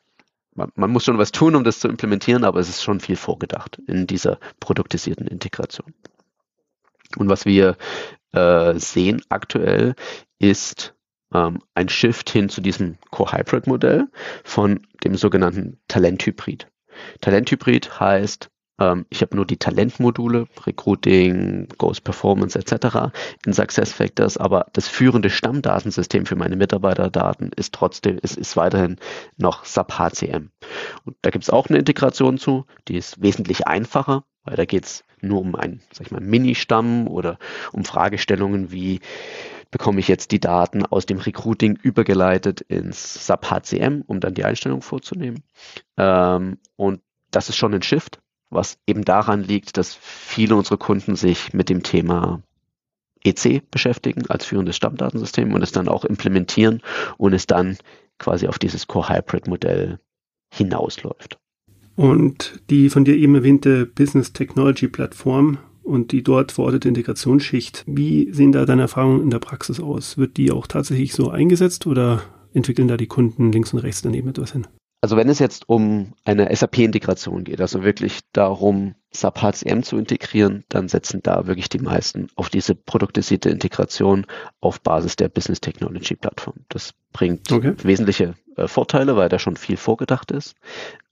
man, 0.55 0.73
man, 0.75 0.91
muss 0.91 1.05
schon 1.05 1.19
was 1.19 1.33
tun, 1.33 1.55
um 1.55 1.65
das 1.65 1.79
zu 1.81 1.89
implementieren, 1.89 2.45
aber 2.45 2.59
es 2.59 2.69
ist 2.69 2.83
schon 2.83 3.01
viel 3.01 3.17
vorgedacht 3.17 3.81
in 3.87 4.07
dieser 4.07 4.39
produktisierten 4.61 5.27
Integration. 5.27 5.95
Und 7.17 7.29
was 7.29 7.47
wir 7.47 7.77
äh, 8.33 8.75
sehen 8.79 9.23
aktuell 9.29 9.95
ist 10.39 10.95
ähm, 11.35 11.61
ein 11.75 11.89
Shift 11.89 12.31
hin 12.31 12.49
zu 12.49 12.61
diesem 12.61 12.99
Core-Hybrid-Modell 13.11 14.09
von 14.45 14.81
dem 15.05 15.15
sogenannten 15.17 15.79
Talenthybrid. 15.89 16.69
Talenthybrid 17.21 18.01
heißt, 18.01 18.51
ähm, 18.81 19.07
ich 19.11 19.23
habe 19.23 19.37
nur 19.37 19.47
die 19.47 19.57
Talentmodule, 19.57 20.47
Recruiting, 20.67 21.69
Ghost 21.79 22.05
Performance 22.05 22.59
etc. 22.59 23.13
in 23.45 23.53
SuccessFactors, 23.53 24.37
aber 24.37 24.67
das 24.73 24.89
führende 24.89 25.31
Stammdatensystem 25.31 26.27
für 26.27 26.37
meine 26.37 26.57
Mitarbeiterdaten 26.57 27.51
ist 27.57 27.75
trotzdem, 27.75 28.19
ist, 28.19 28.37
ist 28.37 28.57
weiterhin 28.57 28.97
noch 29.37 29.65
SAP 29.65 29.99
HCM. 29.99 30.51
Und 31.05 31.17
da 31.23 31.31
gibt 31.31 31.45
es 31.45 31.51
auch 31.51 31.69
eine 31.69 31.79
Integration 31.79 32.39
zu, 32.39 32.67
die 32.89 32.97
ist 32.97 33.21
wesentlich 33.21 33.67
einfacher, 33.67 34.25
weil 34.45 34.57
da 34.57 34.65
geht 34.65 34.85
es 34.85 35.05
nur 35.21 35.41
um 35.41 35.57
einen, 35.57 35.83
sag 35.93 36.07
ich 36.07 36.13
mal, 36.13 36.21
Mini-Stamm 36.21 37.09
oder 37.09 37.39
um 37.73 37.85
Fragestellungen 37.85 38.71
wie 38.71 39.01
bekomme 39.71 40.01
ich 40.01 40.09
jetzt 40.09 40.33
die 40.33 40.41
Daten 40.41 40.85
aus 40.87 41.07
dem 41.07 41.19
Recruiting 41.19 41.77
übergeleitet 41.77 42.61
ins 42.63 43.27
SAP 43.27 43.51
HCM, 43.51 44.03
um 44.07 44.21
dann 44.21 44.35
die 44.35 44.45
Einstellung 44.45 44.83
vorzunehmen. 44.83 45.43
Ähm, 45.97 46.59
und 46.77 47.01
das 47.31 47.49
ist 47.49 47.57
schon 47.57 47.75
ein 47.75 47.83
Shift, 47.83 48.21
was 48.51 48.79
eben 48.87 49.05
daran 49.05 49.43
liegt, 49.43 49.77
dass 49.77 49.95
viele 49.95 50.57
unserer 50.57 50.79
Kunden 50.79 51.17
sich 51.17 51.53
mit 51.53 51.69
dem 51.69 51.83
Thema 51.83 52.43
EC 53.25 53.69
beschäftigen 53.71 54.27
als 54.29 54.47
führendes 54.47 54.77
Stammdatensystem 54.77 55.53
und 55.53 55.63
es 55.63 55.73
dann 55.73 55.89
auch 55.89 56.05
implementieren 56.05 56.81
und 57.19 57.35
es 57.35 57.47
dann 57.47 57.77
quasi 58.19 58.49
auf 58.49 58.59
dieses 58.59 58.87
Core-Hybrid-Modell 58.87 59.99
hinausläuft. 60.53 61.39
Und 61.97 62.63
die 62.71 62.91
von 62.91 63.05
dir 63.05 63.17
eben 63.17 63.35
erwähnte 63.35 63.85
Business 63.85 64.33
Technology 64.33 64.89
Plattform 64.89 65.59
und 65.89 66.13
die 66.13 66.23
dort 66.23 66.53
verortete 66.53 66.89
Integrationsschicht, 66.89 67.85
wie 67.87 68.33
sehen 68.33 68.53
da 68.53 68.67
deine 68.67 68.83
Erfahrungen 68.83 69.23
in 69.23 69.31
der 69.31 69.39
Praxis 69.39 69.81
aus? 69.81 70.19
Wird 70.19 70.37
die 70.37 70.51
auch 70.51 70.67
tatsächlich 70.67 71.15
so 71.15 71.31
eingesetzt 71.31 71.87
oder 71.87 72.23
entwickeln 72.53 72.89
da 72.89 72.97
die 72.97 73.07
Kunden 73.07 73.51
links 73.53 73.73
und 73.73 73.81
rechts 73.81 74.03
daneben 74.03 74.29
etwas 74.29 74.53
hin? 74.53 74.67
Also 75.01 75.17
wenn 75.17 75.29
es 75.29 75.39
jetzt 75.39 75.69
um 75.69 76.13
eine 76.25 76.55
SAP-Integration 76.55 77.45
geht, 77.45 77.61
also 77.61 77.85
wirklich 77.85 78.21
darum, 78.33 78.97
SAP 79.13 79.43
HCM 79.43 79.83
zu 79.83 79.97
integrieren, 79.97 80.65
dann 80.69 80.89
setzen 80.89 81.21
da 81.23 81.47
wirklich 81.47 81.69
die 81.69 81.79
meisten 81.79 82.27
auf 82.35 82.51
diese 82.51 82.75
produktisierte 82.75 83.49
Integration 83.49 84.27
auf 84.61 84.81
Basis 84.81 85.15
der 85.15 85.29
Business 85.29 85.61
Technology 85.61 86.17
Plattform. 86.17 86.57
Das 86.69 86.95
bringt 87.13 87.51
okay. 87.53 87.75
wesentliche 87.83 88.35
äh, 88.57 88.67
Vorteile, 88.67 89.17
weil 89.17 89.29
da 89.29 89.39
schon 89.39 89.57
viel 89.57 89.77
vorgedacht 89.77 90.33
ist. 90.33 90.57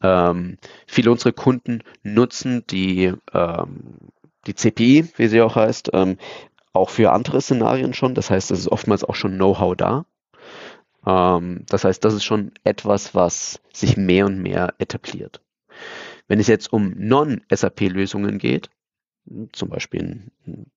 Ähm, 0.03 0.59
viele 0.87 1.13
unserer 1.13 1.33
Kunden 1.33 1.83
nutzen 2.03 2.65
die, 2.69 3.13
ähm, 3.33 4.11
die 4.47 4.55
CPI, 4.55 5.09
wie 5.17 5.29
sie 5.29 5.43
auch 5.43 5.57
heißt, 5.57 5.91
ähm, 5.93 6.19
auch 6.73 6.91
für 6.91 7.13
andere 7.13 7.41
Szenarien 7.41 7.95
schon. 7.95 8.15
Das 8.15 8.31
heißt, 8.31 8.51
es 8.51 8.61
ist 8.61 8.69
oftmals 8.69 9.05
auch 9.05 9.15
schon 9.15 9.37
Know-how 9.37 9.77
da. 9.77 10.07
Ähm, 11.07 11.65
das 11.69 11.85
heißt, 11.85 12.05
das 12.05 12.15
ist 12.15 12.25
schon 12.25 12.53
etwas, 12.65 13.15
was 13.15 13.61
sich 13.73 13.97
mehr 13.97 14.27
und 14.27 14.43
mehr 14.43 14.75
etabliert. 14.79 15.41
Wenn 16.29 16.41
es 16.41 16.49
jetzt 16.49 16.73
um 16.73 16.95
Non-SAP-Lösungen 16.97 18.39
geht, 18.39 18.71
zum 19.53 19.69
Beispiel 19.69 20.31
ein 20.47 20.71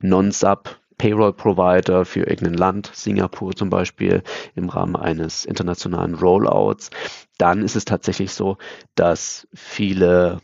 Non-SAP 0.00 0.80
Payroll 0.96 1.32
Provider 1.32 2.04
für 2.04 2.20
irgendein 2.20 2.54
Land, 2.54 2.90
Singapur 2.94 3.54
zum 3.54 3.68
Beispiel, 3.68 4.22
im 4.54 4.68
Rahmen 4.68 4.96
eines 4.96 5.44
internationalen 5.44 6.14
Rollouts, 6.14 6.90
dann 7.36 7.62
ist 7.62 7.74
es 7.74 7.84
tatsächlich 7.84 8.32
so, 8.32 8.58
dass 8.94 9.48
viele 9.52 10.40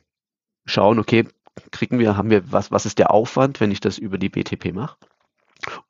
schauen, 0.67 0.99
okay, 0.99 1.27
kriegen 1.71 1.99
wir, 1.99 2.17
haben 2.17 2.31
wir, 2.31 2.53
was, 2.53 2.71
was 2.71 2.87
ist 2.87 2.99
der 2.99 3.13
Aufwand, 3.13 3.61
wenn 3.61 3.71
ich 3.71 3.81
das 3.81 3.99
über 3.99 4.19
die 4.19 4.29
BTP 4.29 4.73
mache? 4.73 4.97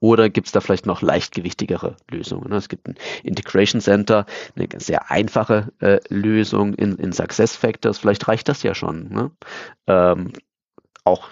Oder 0.01 0.29
gibt 0.29 0.49
es 0.49 0.53
da 0.53 0.61
vielleicht 0.61 0.87
noch 0.87 1.03
leichtgewichtigere 1.03 1.97
Lösungen? 2.11 2.51
Ne? 2.51 2.57
Es 2.57 2.69
gibt 2.69 2.89
ein 2.89 2.97
Integration 3.23 3.81
Center, 3.81 4.27
eine 4.57 4.69
sehr 4.79 5.11
einfache 5.11 5.73
äh, 5.79 6.01
Lösung 6.09 6.75
in, 6.75 6.97
in 6.97 7.13
Success 7.13 7.57
Factors. 7.57 7.99
Vielleicht 7.99 8.27
reicht 8.27 8.49
das 8.49 8.63
ja 8.63 8.75
schon. 8.75 9.09
Ne? 9.09 9.31
Ähm, 9.87 10.33
auch 11.05 11.29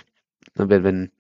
ne, 0.57 0.69
wenn, 0.69 0.85
wenn 0.85 1.11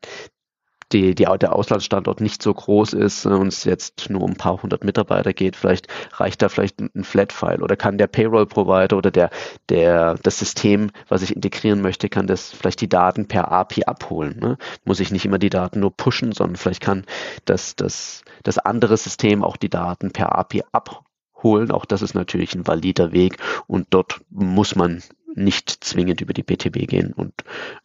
die, 0.92 1.14
die, 1.14 1.24
der 1.24 1.55
Auslandsstandort 1.55 2.20
nicht 2.20 2.42
so 2.42 2.53
groß 2.53 2.94
ist 2.94 3.27
und 3.27 3.48
es 3.48 3.64
jetzt 3.64 4.09
nur 4.11 4.22
um 4.22 4.33
ein 4.33 4.37
paar 4.37 4.62
hundert 4.62 4.85
Mitarbeiter 4.85 5.33
geht, 5.33 5.57
vielleicht 5.57 5.88
reicht 6.12 6.40
da 6.42 6.48
vielleicht 6.48 6.81
ein 6.81 7.05
Flat-File 7.05 7.62
oder 7.62 7.77
kann 7.77 7.98
der 7.98 8.07
Payroll-Provider 8.07 8.96
oder 8.96 9.11
der, 9.11 9.31
der, 9.68 10.14
das 10.22 10.38
System, 10.38 10.90
was 11.09 11.22
ich 11.22 11.35
integrieren 11.35 11.83
möchte, 11.83 12.09
kann 12.09 12.27
das 12.27 12.51
vielleicht 12.51 12.81
die 12.81 12.88
Daten 12.88 13.29
per 13.29 13.53
API 13.53 13.85
abholen. 13.85 14.38
Ne? 14.40 14.57
Muss 14.85 15.01
ich 15.01 15.11
nicht 15.11 15.24
immer 15.24 15.38
die 15.38 15.51
Daten 15.51 15.81
nur 15.81 15.94
pushen, 15.94 16.33
sondern 16.33 16.57
vielleicht 16.57 16.83
kann 16.83 17.05
das, 17.44 17.77
das, 17.77 18.22
das 18.42 18.59
andere 18.59 18.96
System 18.96 19.44
auch 19.44 19.57
die 19.57 19.70
Daten 19.70 20.11
per 20.11 20.38
API 20.38 20.62
abholen. 20.72 21.70
Auch 21.70 21.85
das 21.85 22.03
ist 22.03 22.14
natürlich 22.14 22.55
ein 22.55 22.66
valider 22.66 23.12
Weg 23.12 23.38
und 23.66 23.88
dort 23.90 24.20
muss 24.31 24.74
man 24.74 25.03
nicht 25.35 25.85
zwingend 25.85 26.20
über 26.20 26.33
die 26.33 26.42
BTB 26.42 26.88
gehen 26.88 27.12
und 27.12 27.33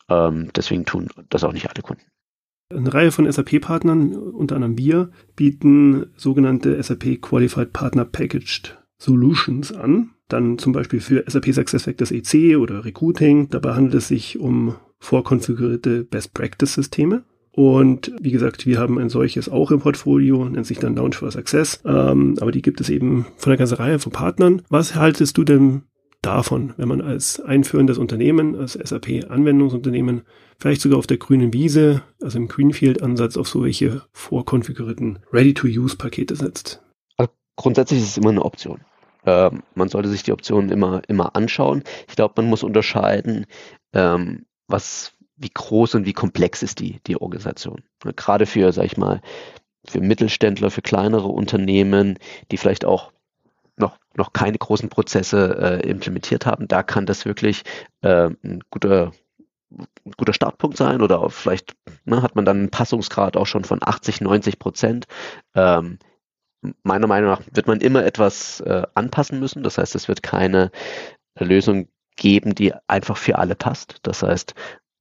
ähm, 0.09 0.49
deswegen 0.55 0.85
tun 0.85 1.09
das 1.29 1.43
auch 1.43 1.53
nicht 1.53 1.69
alle 1.69 1.83
Kunden. 1.83 2.03
Eine 2.75 2.93
Reihe 2.93 3.11
von 3.11 3.31
SAP-Partnern, 3.31 4.13
unter 4.15 4.55
anderem 4.55 4.77
wir, 4.77 5.11
bieten 5.35 6.07
sogenannte 6.15 6.81
SAP 6.81 7.21
Qualified 7.21 7.73
Partner 7.73 8.05
Packaged 8.05 8.77
Solutions 8.97 9.71
an. 9.71 10.11
Dann 10.29 10.57
zum 10.57 10.73
Beispiel 10.73 10.99
für 10.99 11.23
SAP 11.27 11.53
SuccessFactors 11.53 12.11
EC 12.11 12.57
oder 12.57 12.85
Recruiting. 12.85 13.49
Dabei 13.49 13.75
handelt 13.75 13.95
es 13.95 14.07
sich 14.07 14.39
um 14.39 14.75
vorkonfigurierte 14.99 16.03
Best 16.05 16.33
Practice 16.33 16.73
Systeme. 16.73 17.23
Und 17.51 18.11
wie 18.19 18.31
gesagt, 18.31 18.65
wir 18.65 18.79
haben 18.79 18.97
ein 18.97 19.09
solches 19.09 19.47
auch 19.47 19.69
im 19.69 19.79
Portfolio, 19.79 20.49
nennt 20.49 20.65
sich 20.65 20.79
dann 20.79 20.95
Launch 20.95 21.17
for 21.17 21.29
Success. 21.29 21.81
Ähm, 21.85 22.35
aber 22.39 22.51
die 22.51 22.63
gibt 22.63 22.81
es 22.81 22.89
eben 22.89 23.27
von 23.37 23.51
einer 23.51 23.59
ganzen 23.59 23.75
Reihe 23.75 23.99
von 23.99 24.11
Partnern. 24.11 24.63
Was 24.69 24.95
haltest 24.95 25.37
du 25.37 25.43
denn 25.43 25.83
davon, 26.23 26.73
wenn 26.77 26.87
man 26.87 27.01
als 27.01 27.39
einführendes 27.39 27.97
Unternehmen, 27.97 28.55
als 28.55 28.73
SAP-Anwendungsunternehmen, 28.73 30.23
vielleicht 30.57 30.81
sogar 30.81 30.97
auf 30.97 31.07
der 31.07 31.17
grünen 31.17 31.53
Wiese, 31.53 32.01
also 32.21 32.37
im 32.37 32.47
Greenfield-Ansatz, 32.47 33.37
auf 33.37 33.47
solche 33.47 34.01
vorkonfigurierten 34.13 35.19
Ready-to-Use-Pakete 35.31 36.35
setzt? 36.35 36.81
Also 37.17 37.31
grundsätzlich 37.55 37.99
ist 37.99 38.09
es 38.09 38.17
immer 38.17 38.29
eine 38.29 38.43
Option. 38.43 38.81
Ähm, 39.25 39.63
man 39.75 39.89
sollte 39.89 40.09
sich 40.09 40.23
die 40.23 40.31
Optionen 40.31 40.69
immer, 40.69 41.01
immer 41.07 41.35
anschauen. 41.35 41.83
Ich 42.07 42.15
glaube, 42.15 42.33
man 42.37 42.49
muss 42.49 42.63
unterscheiden, 42.63 43.45
ähm, 43.93 44.45
was, 44.67 45.13
wie 45.37 45.51
groß 45.53 45.95
und 45.95 46.05
wie 46.05 46.13
komplex 46.13 46.63
ist 46.63 46.79
die, 46.79 46.99
die 47.07 47.19
Organisation. 47.21 47.83
Gerade 48.15 48.45
für, 48.45 48.71
sag 48.73 48.85
ich 48.85 48.97
mal, 48.97 49.21
für 49.85 50.01
Mittelständler, 50.01 50.71
für 50.71 50.81
kleinere 50.81 51.27
Unternehmen, 51.27 52.17
die 52.51 52.57
vielleicht 52.57 52.85
auch 52.85 53.12
noch, 53.77 53.97
noch 54.15 54.33
keine 54.33 54.57
großen 54.57 54.89
Prozesse 54.89 55.81
äh, 55.83 55.89
implementiert 55.89 56.45
haben, 56.45 56.67
da 56.67 56.83
kann 56.83 57.05
das 57.05 57.25
wirklich 57.25 57.63
äh, 58.01 58.29
ein 58.43 58.61
guter 58.69 59.11
ein 60.05 60.11
guter 60.17 60.33
Startpunkt 60.33 60.77
sein 60.77 61.01
oder 61.01 61.29
vielleicht 61.31 61.75
ne, 62.05 62.21
hat 62.21 62.35
man 62.35 62.45
dann 62.45 62.57
einen 62.57 62.69
Passungsgrad 62.69 63.37
auch 63.37 63.47
schon 63.47 63.63
von 63.63 63.79
80, 63.81 64.21
90 64.21 64.59
Prozent. 64.59 65.07
Ähm, 65.55 65.97
meiner 66.83 67.07
Meinung 67.07 67.31
nach 67.31 67.41
wird 67.51 67.67
man 67.67 67.81
immer 67.81 68.05
etwas 68.05 68.61
äh, 68.61 68.83
anpassen 68.93 69.39
müssen. 69.39 69.63
Das 69.63 69.77
heißt, 69.77 69.95
es 69.95 70.07
wird 70.07 70.23
keine 70.23 70.71
Lösung 71.37 71.87
geben, 72.15 72.55
die 72.55 72.73
einfach 72.87 73.17
für 73.17 73.39
alle 73.39 73.55
passt. 73.55 73.97
Das 74.03 74.23
heißt, 74.23 74.53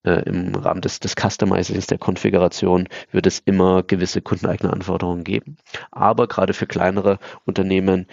äh, 0.05 0.23
im 0.25 0.55
Rahmen 0.55 0.81
des, 0.81 1.01
des 1.01 1.15
Customizings 1.15 1.87
der 1.87 1.99
Konfiguration 1.99 2.89
wird 3.11 3.27
es 3.27 3.39
immer 3.41 3.83
gewisse 3.83 4.23
kundeneigene 4.23 4.73
Anforderungen 4.73 5.25
geben. 5.25 5.57
Aber 5.91 6.27
gerade 6.27 6.55
für 6.55 6.67
kleinere 6.67 7.19
Unternehmen 7.45 8.07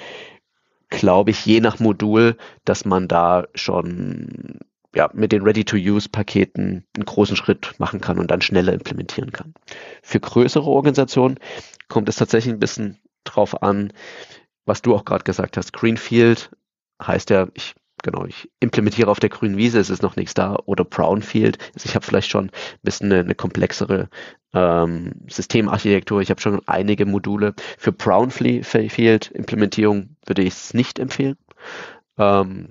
glaube 0.89 1.31
ich, 1.31 1.45
je 1.45 1.61
nach 1.61 1.79
Modul, 1.79 2.37
dass 2.65 2.85
man 2.85 3.07
da 3.07 3.47
schon 3.53 4.59
ja, 4.95 5.09
mit 5.13 5.31
den 5.31 5.43
Ready-to-Use-Paketen 5.43 6.85
einen 6.95 7.05
großen 7.05 7.35
Schritt 7.35 7.75
machen 7.77 8.01
kann 8.01 8.17
und 8.19 8.31
dann 8.31 8.41
schneller 8.41 8.73
implementieren 8.73 9.31
kann. 9.31 9.53
Für 10.01 10.19
größere 10.19 10.65
Organisationen 10.65 11.37
kommt 11.87 12.09
es 12.09 12.15
tatsächlich 12.15 12.53
ein 12.53 12.59
bisschen 12.59 12.97
drauf 13.23 13.61
an, 13.61 13.93
was 14.65 14.81
du 14.81 14.95
auch 14.95 15.05
gerade 15.05 15.23
gesagt 15.23 15.57
hast. 15.57 15.73
Greenfield 15.73 16.51
heißt 17.01 17.29
ja, 17.29 17.47
ich 17.53 17.75
genau, 18.03 18.25
ich 18.25 18.49
implementiere 18.59 19.09
auf 19.09 19.19
der 19.19 19.29
grünen 19.29 19.57
Wiese, 19.57 19.79
es 19.79 19.89
ist 19.89 20.03
noch 20.03 20.15
nichts 20.15 20.33
da, 20.33 20.57
oder 20.65 20.85
Brownfield. 20.85 21.57
Also 21.73 21.87
ich 21.87 21.95
habe 21.95 22.05
vielleicht 22.05 22.29
schon 22.29 22.45
ein 22.45 22.51
bisschen 22.81 23.11
eine, 23.11 23.21
eine 23.21 23.35
komplexere 23.35 24.09
ähm, 24.53 25.13
Systemarchitektur. 25.27 26.21
Ich 26.21 26.29
habe 26.29 26.39
schon 26.41 26.61
einige 26.67 27.05
Module. 27.05 27.53
Für 27.77 27.91
Brownfield-Implementierung 27.91 30.15
würde 30.25 30.41
ich 30.41 30.53
es 30.53 30.73
nicht 30.73 30.99
empfehlen. 30.99 31.37
Ähm, 32.17 32.69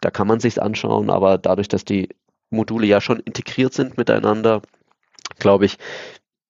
da 0.00 0.10
kann 0.10 0.26
man 0.26 0.40
sich 0.40 0.62
anschauen, 0.62 1.10
aber 1.10 1.38
dadurch, 1.38 1.68
dass 1.68 1.84
die 1.84 2.08
Module 2.50 2.86
ja 2.86 3.00
schon 3.00 3.20
integriert 3.20 3.72
sind 3.74 3.98
miteinander, 3.98 4.62
glaube 5.38 5.66
ich, 5.66 5.78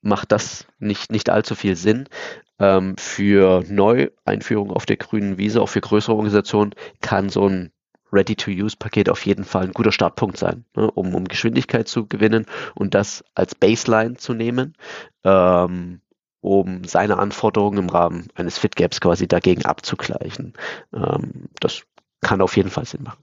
macht 0.03 0.33
das 0.33 0.67
nicht, 0.79 1.13
nicht 1.13 1.31
allzu 1.31 1.55
viel 1.55 1.77
Sinn. 1.77 2.09
Ähm, 2.59 2.97
für 2.99 3.65
Neueinführung 3.69 4.71
auf 4.71 4.87
der 4.87 4.97
grünen 4.97 5.39
Wiese, 5.39 5.63
auch 5.63 5.69
für 5.69 5.81
größere 5.81 6.13
Organisationen, 6.13 6.75
kann 7.01 7.29
so 7.29 7.49
ein 7.49 7.73
Ready-to-Use-Paket 8.13 9.09
auf 9.09 9.25
jeden 9.25 9.45
Fall 9.45 9.65
ein 9.65 9.73
guter 9.73 9.93
Startpunkt 9.93 10.37
sein, 10.37 10.65
ne, 10.75 10.91
um, 10.91 11.15
um 11.15 11.25
Geschwindigkeit 11.25 11.89
zu 11.89 12.07
gewinnen 12.07 12.47
und 12.75 12.95
das 12.95 13.25
als 13.35 13.55
Baseline 13.55 14.17
zu 14.17 14.35
nehmen, 14.35 14.75
ähm, 15.25 16.01
um 16.41 16.85
seine 16.85 17.19
Anforderungen 17.19 17.79
im 17.79 17.89
Rahmen 17.89 18.29
eines 18.35 18.59
Fit-Gaps 18.59 19.01
quasi 19.01 19.29
dagegen 19.29 19.65
abzugleichen. 19.65 20.55
Ähm, 20.93 21.49
das 21.61 21.83
kann 22.21 22.41
auf 22.41 22.57
jeden 22.57 22.71
Fall 22.71 22.85
Sinn 22.85 23.05
machen. 23.05 23.23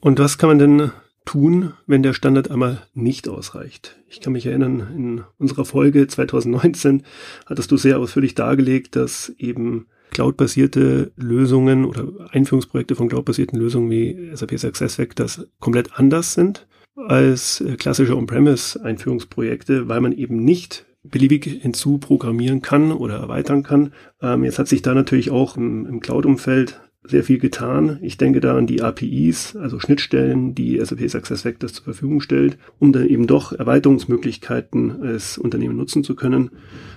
Und 0.00 0.18
was 0.18 0.38
kann 0.38 0.48
man 0.48 0.58
denn 0.58 0.92
tun, 1.24 1.74
wenn 1.86 2.02
der 2.02 2.12
Standard 2.12 2.50
einmal 2.50 2.82
nicht 2.94 3.28
ausreicht? 3.28 3.96
Ich 4.08 4.20
kann 4.20 4.32
mich 4.32 4.46
erinnern, 4.46 4.86
in 4.96 5.24
unserer 5.38 5.64
Folge 5.64 6.06
2019 6.06 7.02
hattest 7.46 7.70
du 7.70 7.76
sehr 7.76 7.98
ausführlich 7.98 8.34
dargelegt, 8.34 8.96
dass 8.96 9.30
eben 9.38 9.86
cloud-basierte 10.10 11.12
Lösungen 11.16 11.84
oder 11.84 12.08
Einführungsprojekte 12.32 12.96
von 12.96 13.08
cloud-basierten 13.08 13.58
Lösungen 13.58 13.90
wie 13.90 14.30
SAP 14.34 14.58
SuccessFactors 14.58 15.46
komplett 15.60 15.98
anders 15.98 16.34
sind 16.34 16.66
als 16.96 17.64
klassische 17.78 18.16
On-Premise-Einführungsprojekte, 18.16 19.88
weil 19.88 20.00
man 20.00 20.12
eben 20.12 20.44
nicht 20.44 20.86
beliebig 21.02 21.44
hinzuprogrammieren 21.44 22.60
kann 22.60 22.92
oder 22.92 23.16
erweitern 23.16 23.62
kann. 23.62 23.92
Ähm, 24.20 24.44
jetzt 24.44 24.58
hat 24.58 24.68
sich 24.68 24.82
da 24.82 24.92
natürlich 24.94 25.30
auch 25.30 25.56
im, 25.56 25.86
im 25.86 26.00
Cloud-Umfeld 26.00 26.80
sehr 27.02 27.24
viel 27.24 27.38
getan. 27.38 27.98
Ich 28.02 28.18
denke 28.18 28.40
da 28.40 28.56
an 28.56 28.66
die 28.66 28.82
APIs, 28.82 29.56
also 29.56 29.80
Schnittstellen, 29.80 30.54
die 30.54 30.78
SAP 30.84 31.08
SuccessFactors 31.08 31.72
zur 31.72 31.84
Verfügung 31.84 32.20
stellt, 32.20 32.58
um 32.78 32.92
dann 32.92 33.08
eben 33.08 33.26
doch 33.26 33.52
Erweiterungsmöglichkeiten 33.52 35.02
als 35.02 35.38
Unternehmen 35.38 35.76
nutzen 35.76 36.04
zu 36.04 36.14
können. 36.14 36.50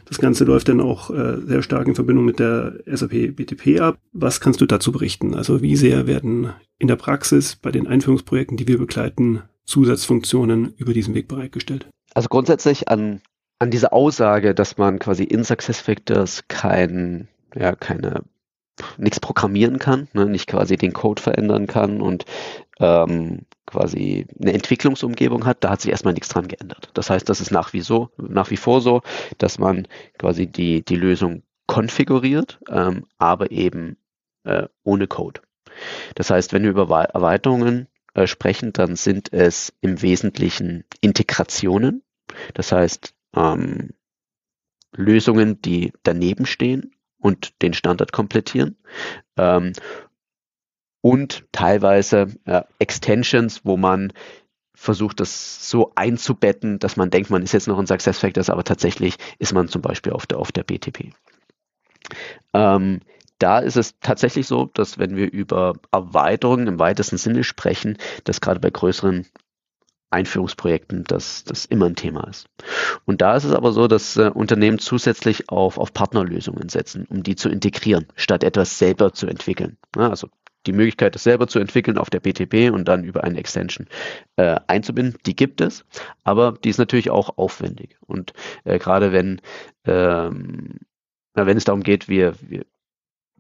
Das 0.06 0.20
Ganze 0.20 0.44
läuft 0.44 0.68
dann 0.68 0.82
auch 0.82 1.10
äh, 1.10 1.38
sehr 1.46 1.64
stark 1.64 1.88
in 1.88 1.96
Verbindung 1.96 2.26
mit 2.26 2.40
der 2.40 2.80
SAP 2.86 3.36
BTP 3.36 3.80
ab. 3.80 3.98
Was 4.12 4.42
kannst 4.42 4.60
du 4.60 4.66
dazu 4.66 4.92
berichten? 4.92 5.36
Also 5.36 5.62
wie 5.62 5.78
sehr 5.78 6.06
werden 6.06 6.50
in 6.80 6.88
der 6.88 6.98
Praxis 6.98 7.56
bei 7.56 7.72
den 7.72 7.88
Einführungsprojekten, 7.88 8.58
die 8.58 8.68
wir 8.68 8.78
begleiten, 8.78 9.44
Zusatzfunktionen 9.64 10.74
über 10.76 10.94
diesen 10.94 11.16
Weg 11.16 11.30
bereitgestellt? 11.30 11.88
Also 12.14 12.28
grundsätzlich 12.28 12.90
an, 12.90 13.22
an 13.60 13.72
diese 13.72 13.94
Aussage, 13.94 14.54
dass 14.54 14.78
man 14.78 15.00
quasi 15.00 15.24
in 15.24 15.46
SuccessFactors 15.46 16.44
kein, 16.50 17.30
ja, 17.56 17.74
keine 17.74 18.24
nichts 18.98 19.20
programmieren 19.20 19.80
kann, 19.80 20.08
ne, 20.14 20.26
nicht 20.26 20.48
quasi 20.48 20.78
den 20.78 20.94
Code 20.94 21.22
verändern 21.22 21.68
kann 21.68 22.02
und 22.02 22.26
ähm, 22.80 23.42
quasi 23.66 24.26
eine 24.42 24.54
Entwicklungsumgebung 24.54 25.46
hat, 25.46 25.64
da 25.64 25.72
hat 25.72 25.82
sich 25.82 25.92
erstmal 25.92 26.14
nichts 26.14 26.30
dran 26.30 26.48
geändert. 26.48 26.90
Das 26.94 27.10
heißt, 27.10 27.28
das 27.30 27.42
ist 27.42 27.52
nach 27.52 27.74
wie, 27.74 27.82
so, 27.82 28.10
nach 28.18 28.50
wie 28.50 28.58
vor 28.58 28.82
so, 28.82 29.02
dass 29.38 29.60
man 29.60 29.88
quasi 30.18 30.48
die, 30.48 30.84
die 30.84 30.96
Lösung 30.96 31.44
konfiguriert, 31.68 32.60
ähm, 32.70 33.06
aber 33.18 33.52
eben 33.52 33.98
äh, 34.44 34.68
ohne 34.84 35.08
Code. 35.08 35.42
Das 36.16 36.30
heißt, 36.30 36.54
wenn 36.54 36.64
wir 36.64 36.72
über 36.72 37.04
Erweiterungen 37.04 37.88
äh, 38.14 38.28
sprechen, 38.28 38.74
dann 38.74 38.96
sind 38.96 39.32
es 39.32 39.74
im 39.82 40.02
Wesentlichen 40.02 40.84
Integrationen. 41.02 42.04
Das 42.54 42.72
heißt, 42.72 43.14
ähm, 43.36 43.92
Lösungen, 44.96 45.62
die 45.62 45.94
daneben 46.04 46.46
stehen 46.46 46.94
und 47.24 47.62
den 47.62 47.74
Standard 47.74 48.12
komplettieren. 48.12 48.78
Ähm, 49.38 49.74
und 51.02 51.46
teilweise 51.52 52.28
äh, 52.46 52.62
Extensions, 52.80 53.62
wo 53.64 53.78
man 53.78 54.14
versucht, 54.76 55.20
das 55.20 55.70
so 55.70 55.94
einzubetten, 55.96 56.80
dass 56.80 56.98
man 56.98 57.10
denkt, 57.10 57.30
man 57.30 57.42
ist 57.42 57.54
jetzt 57.54 57.68
noch 57.68 57.80
ein 57.80 57.88
Success 57.88 58.20
Factors, 58.20 58.50
aber 58.50 58.64
tatsächlich 58.64 59.16
ist 59.40 59.54
man 59.54 59.70
zum 59.70 59.82
Beispiel 59.82 60.12
auf 60.12 60.28
der, 60.28 60.38
auf 60.38 60.52
der 60.52 60.64
BTP. 60.64 61.14
Ähm, 62.54 63.00
da 63.40 63.60
ist 63.60 63.78
es 63.78 64.00
tatsächlich 64.00 64.48
so, 64.48 64.66
dass 64.74 64.98
wenn 64.98 65.16
wir 65.16 65.32
über 65.32 65.74
Erweiterungen 65.92 66.68
im 66.68 66.80
weitesten 66.80 67.18
Sinne 67.18 67.44
sprechen, 67.44 67.98
dass 68.26 68.42
gerade 68.42 68.60
bei 68.60 68.70
größeren 68.70 69.26
Einführungsprojekten 70.14 71.04
das, 71.04 71.44
das 71.44 71.66
immer 71.66 71.88
ein 71.88 71.96
Thema 71.96 72.28
ist. 72.28 72.48
Und 73.06 73.22
da 73.22 73.36
ist 73.36 73.44
es 73.44 73.54
aber 73.54 73.72
so, 73.72 73.88
dass 73.88 74.16
äh, 74.18 74.30
Unternehmen 74.34 74.80
zusätzlich 74.80 75.50
auf, 75.50 75.78
auf 75.78 75.94
Partnerlösungen 75.94 76.70
setzen, 76.70 77.06
um 77.10 77.24
die 77.24 77.36
zu 77.36 77.50
integrieren, 77.50 78.08
statt 78.16 78.44
etwas 78.44 78.78
selber 78.78 79.14
zu 79.14 79.28
entwickeln. 79.28 79.78
Ja, 79.96 80.10
also 80.10 80.30
die 80.66 80.72
Möglichkeit, 80.72 81.16
das 81.16 81.24
selber 81.24 81.48
zu 81.48 81.60
entwickeln 81.60 81.98
auf 81.98 82.10
der 82.10 82.22
BTP 82.22 82.72
und 82.72 82.88
dann 82.88 83.04
über 83.04 83.24
eine 83.24 83.38
Extension 83.38 83.88
äh, 84.38 84.60
einzubinden, 84.68 85.20
die 85.26 85.36
gibt 85.36 85.62
es, 85.62 85.86
aber 86.24 86.54
die 86.64 86.70
ist 86.70 86.78
natürlich 86.78 87.10
auch 87.10 87.38
aufwendig. 87.38 87.98
Und 88.08 88.34
äh, 88.64 88.80
gerade 88.80 89.12
wenn, 89.12 89.42
ähm, 89.86 90.80
wenn 91.34 91.58
es 91.58 91.66
darum 91.66 91.84
geht, 91.84 92.08
wir, 92.08 92.36
wir, 92.42 92.66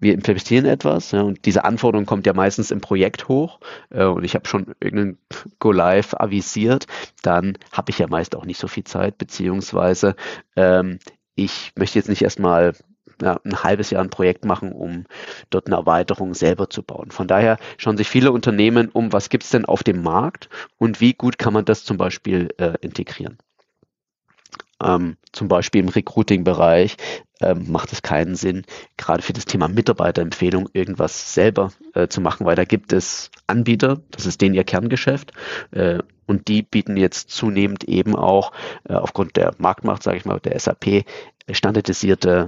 wir 0.04 0.14
investieren 0.14 0.66
etwas 0.66 1.12
ja, 1.12 1.22
und 1.22 1.46
diese 1.46 1.66
Anforderung 1.66 2.06
kommt 2.06 2.26
ja 2.26 2.34
meistens 2.34 2.72
im 2.72 2.82
Projekt 2.82 3.28
hoch 3.28 3.60
äh, 3.90 4.06
und 4.06 4.24
ich 4.24 4.36
habe 4.36 4.48
schon 4.48 4.76
irgendeinen 4.80 5.18
Go 5.60 5.72
Live 5.72 6.14
avisiert, 6.14 6.86
dann 7.22 7.58
habe 7.72 7.90
ich 7.90 8.00
ja 8.00 8.08
meist 8.08 8.36
auch 8.36 8.46
nicht 8.46 8.60
so 8.60 8.68
viel 8.68 8.84
Zeit, 8.84 9.18
beziehungsweise 9.18 10.16
ähm, 10.56 11.00
ich 11.36 11.72
möchte 11.76 11.98
jetzt 11.98 12.10
nicht 12.10 12.22
erstmal 12.22 12.74
ja, 13.22 13.40
ein 13.44 13.64
halbes 13.64 13.90
Jahr 13.90 14.04
ein 14.04 14.10
Projekt 14.10 14.46
machen, 14.46 14.72
um 14.72 15.06
dort 15.50 15.68
eine 15.68 15.76
Erweiterung 15.76 16.34
selber 16.34 16.70
zu 16.70 16.84
bauen. 16.84 17.12
Von 17.12 17.28
daher 17.28 17.58
schauen 17.78 17.98
sich 17.98 18.10
viele 18.10 18.32
Unternehmen 18.32 18.90
um, 18.90 19.14
was 19.14 19.30
gibt 19.30 19.44
es 19.44 19.50
denn 19.50 19.66
auf 19.66 19.84
dem 19.84 20.02
Markt 20.02 20.50
und 20.78 21.00
wie 21.02 21.14
gut 21.14 21.38
kann 21.38 21.54
man 21.54 21.66
das 21.66 21.84
zum 21.84 21.98
Beispiel 21.98 22.50
äh, 22.58 22.74
integrieren. 22.82 23.38
Ähm, 24.84 25.18
zum 25.32 25.48
Beispiel 25.48 25.82
im 25.82 25.90
Recruiting-Bereich 25.90 26.98
ähm, 27.44 27.72
macht 27.72 27.92
es 27.92 28.02
keinen 28.02 28.36
Sinn, 28.36 28.64
gerade 28.98 29.22
für 29.22 29.34
das 29.34 29.46
Thema 29.46 29.68
Mitarbeiterempfehlung 29.68 30.70
irgendwas 30.74 31.34
selber 31.34 31.72
äh, 31.94 32.08
zu 32.08 32.22
machen, 32.22 32.46
weil 32.46 32.56
da 32.56 32.66
gibt 32.66 32.94
es 32.94 33.32
Anbieter, 33.48 34.02
das 34.12 34.26
ist 34.26 34.42
denen 34.42 34.56
ihr 34.56 34.64
Kerngeschäft 34.64 35.34
äh, 35.72 36.00
und 36.26 36.48
die 36.48 36.64
bieten 36.64 36.98
jetzt 36.98 37.30
zunehmend 37.30 37.84
eben 37.84 38.16
auch 38.16 38.52
äh, 38.88 38.94
aufgrund 38.94 39.36
der 39.36 39.54
Marktmacht, 39.58 40.04
sage 40.04 40.18
ich 40.18 40.26
mal, 40.26 40.40
der 40.40 40.58
SAP 40.60 41.06
standardisierte 41.52 42.48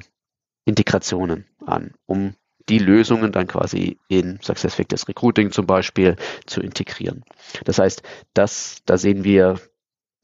Integrationen 0.66 1.46
an, 1.66 1.94
um 2.06 2.36
die 2.70 2.80
Lösungen 2.80 3.32
dann 3.32 3.48
quasi 3.48 4.00
in 4.08 4.40
SuccessFactors 4.42 5.08
Recruiting 5.08 5.52
zum 5.52 5.68
Beispiel 5.68 6.16
zu 6.46 6.62
integrieren. 6.62 7.24
Das 7.64 7.78
heißt, 7.78 8.02
das, 8.34 8.82
da 8.86 8.98
sehen 8.98 9.24
wir 9.24 9.60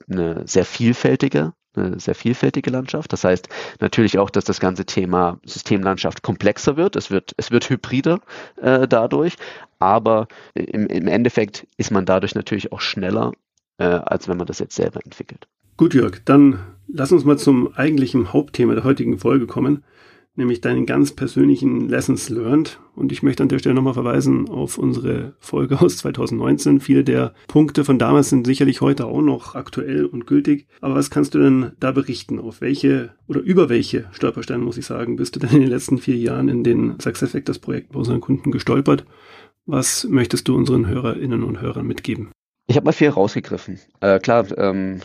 eine 0.09 0.47
sehr 0.47 0.65
vielfältige, 0.65 1.53
eine 1.75 1.99
sehr 1.99 2.15
vielfältige 2.15 2.69
Landschaft. 2.69 3.13
Das 3.13 3.23
heißt 3.23 3.49
natürlich 3.79 4.17
auch, 4.17 4.29
dass 4.29 4.45
das 4.45 4.59
ganze 4.59 4.85
Thema 4.85 5.39
Systemlandschaft 5.45 6.21
komplexer 6.21 6.77
wird. 6.77 6.95
Es 6.95 7.11
wird, 7.11 7.33
es 7.37 7.51
wird 7.51 7.69
hybrider 7.69 8.19
äh, 8.57 8.87
dadurch, 8.87 9.35
aber 9.79 10.27
im, 10.53 10.87
im 10.87 11.07
Endeffekt 11.07 11.67
ist 11.77 11.91
man 11.91 12.05
dadurch 12.05 12.35
natürlich 12.35 12.71
auch 12.71 12.81
schneller, 12.81 13.31
äh, 13.77 13.85
als 13.85 14.27
wenn 14.27 14.37
man 14.37 14.47
das 14.47 14.59
jetzt 14.59 14.75
selber 14.75 14.99
entwickelt. 15.03 15.47
Gut, 15.77 15.93
Jörg, 15.93 16.19
dann 16.25 16.59
lass 16.87 17.11
uns 17.11 17.25
mal 17.25 17.37
zum 17.37 17.73
eigentlichen 17.75 18.33
Hauptthema 18.33 18.73
der 18.75 18.83
heutigen 18.83 19.17
Folge 19.17 19.47
kommen 19.47 19.83
nämlich 20.41 20.59
deinen 20.59 20.85
ganz 20.85 21.11
persönlichen 21.13 21.87
Lessons 21.87 22.29
learned. 22.29 22.79
Und 22.95 23.11
ich 23.11 23.23
möchte 23.23 23.41
an 23.43 23.49
der 23.49 23.59
Stelle 23.59 23.75
nochmal 23.75 23.93
verweisen 23.93 24.49
auf 24.49 24.77
unsere 24.77 25.33
Folge 25.39 25.79
aus 25.81 25.97
2019. 25.97 26.81
Viele 26.81 27.03
der 27.03 27.33
Punkte 27.47 27.85
von 27.85 27.97
damals 27.97 28.29
sind 28.29 28.45
sicherlich 28.45 28.81
heute 28.81 29.05
auch 29.05 29.21
noch 29.21 29.55
aktuell 29.55 30.05
und 30.05 30.27
gültig. 30.27 30.67
Aber 30.81 30.95
was 30.95 31.09
kannst 31.09 31.33
du 31.33 31.39
denn 31.39 31.71
da 31.79 31.91
berichten? 31.91 32.39
Auf 32.39 32.59
welche 32.59 33.11
oder 33.27 33.39
über 33.39 33.69
welche 33.69 34.09
Stolpersteine, 34.11 34.63
muss 34.63 34.77
ich 34.77 34.85
sagen, 34.85 35.15
bist 35.15 35.35
du 35.35 35.39
denn 35.39 35.51
in 35.51 35.61
den 35.61 35.69
letzten 35.69 35.97
vier 35.97 36.17
Jahren 36.17 36.49
in 36.49 36.63
den 36.63 36.99
SuccessFactors 36.99 37.59
Projekten 37.59 37.93
bei 37.93 37.99
unseren 37.99 38.19
Kunden 38.19 38.51
gestolpert? 38.51 39.05
Was 39.65 40.05
möchtest 40.09 40.47
du 40.47 40.55
unseren 40.55 40.87
Hörerinnen 40.87 41.43
und 41.43 41.61
Hörern 41.61 41.87
mitgeben? 41.87 42.31
Ich 42.67 42.75
habe 42.75 42.85
mal 42.85 42.93
viel 42.93 43.09
rausgegriffen. 43.09 43.79
Äh, 43.99 44.19
klar, 44.19 44.45
ähm, 44.57 45.01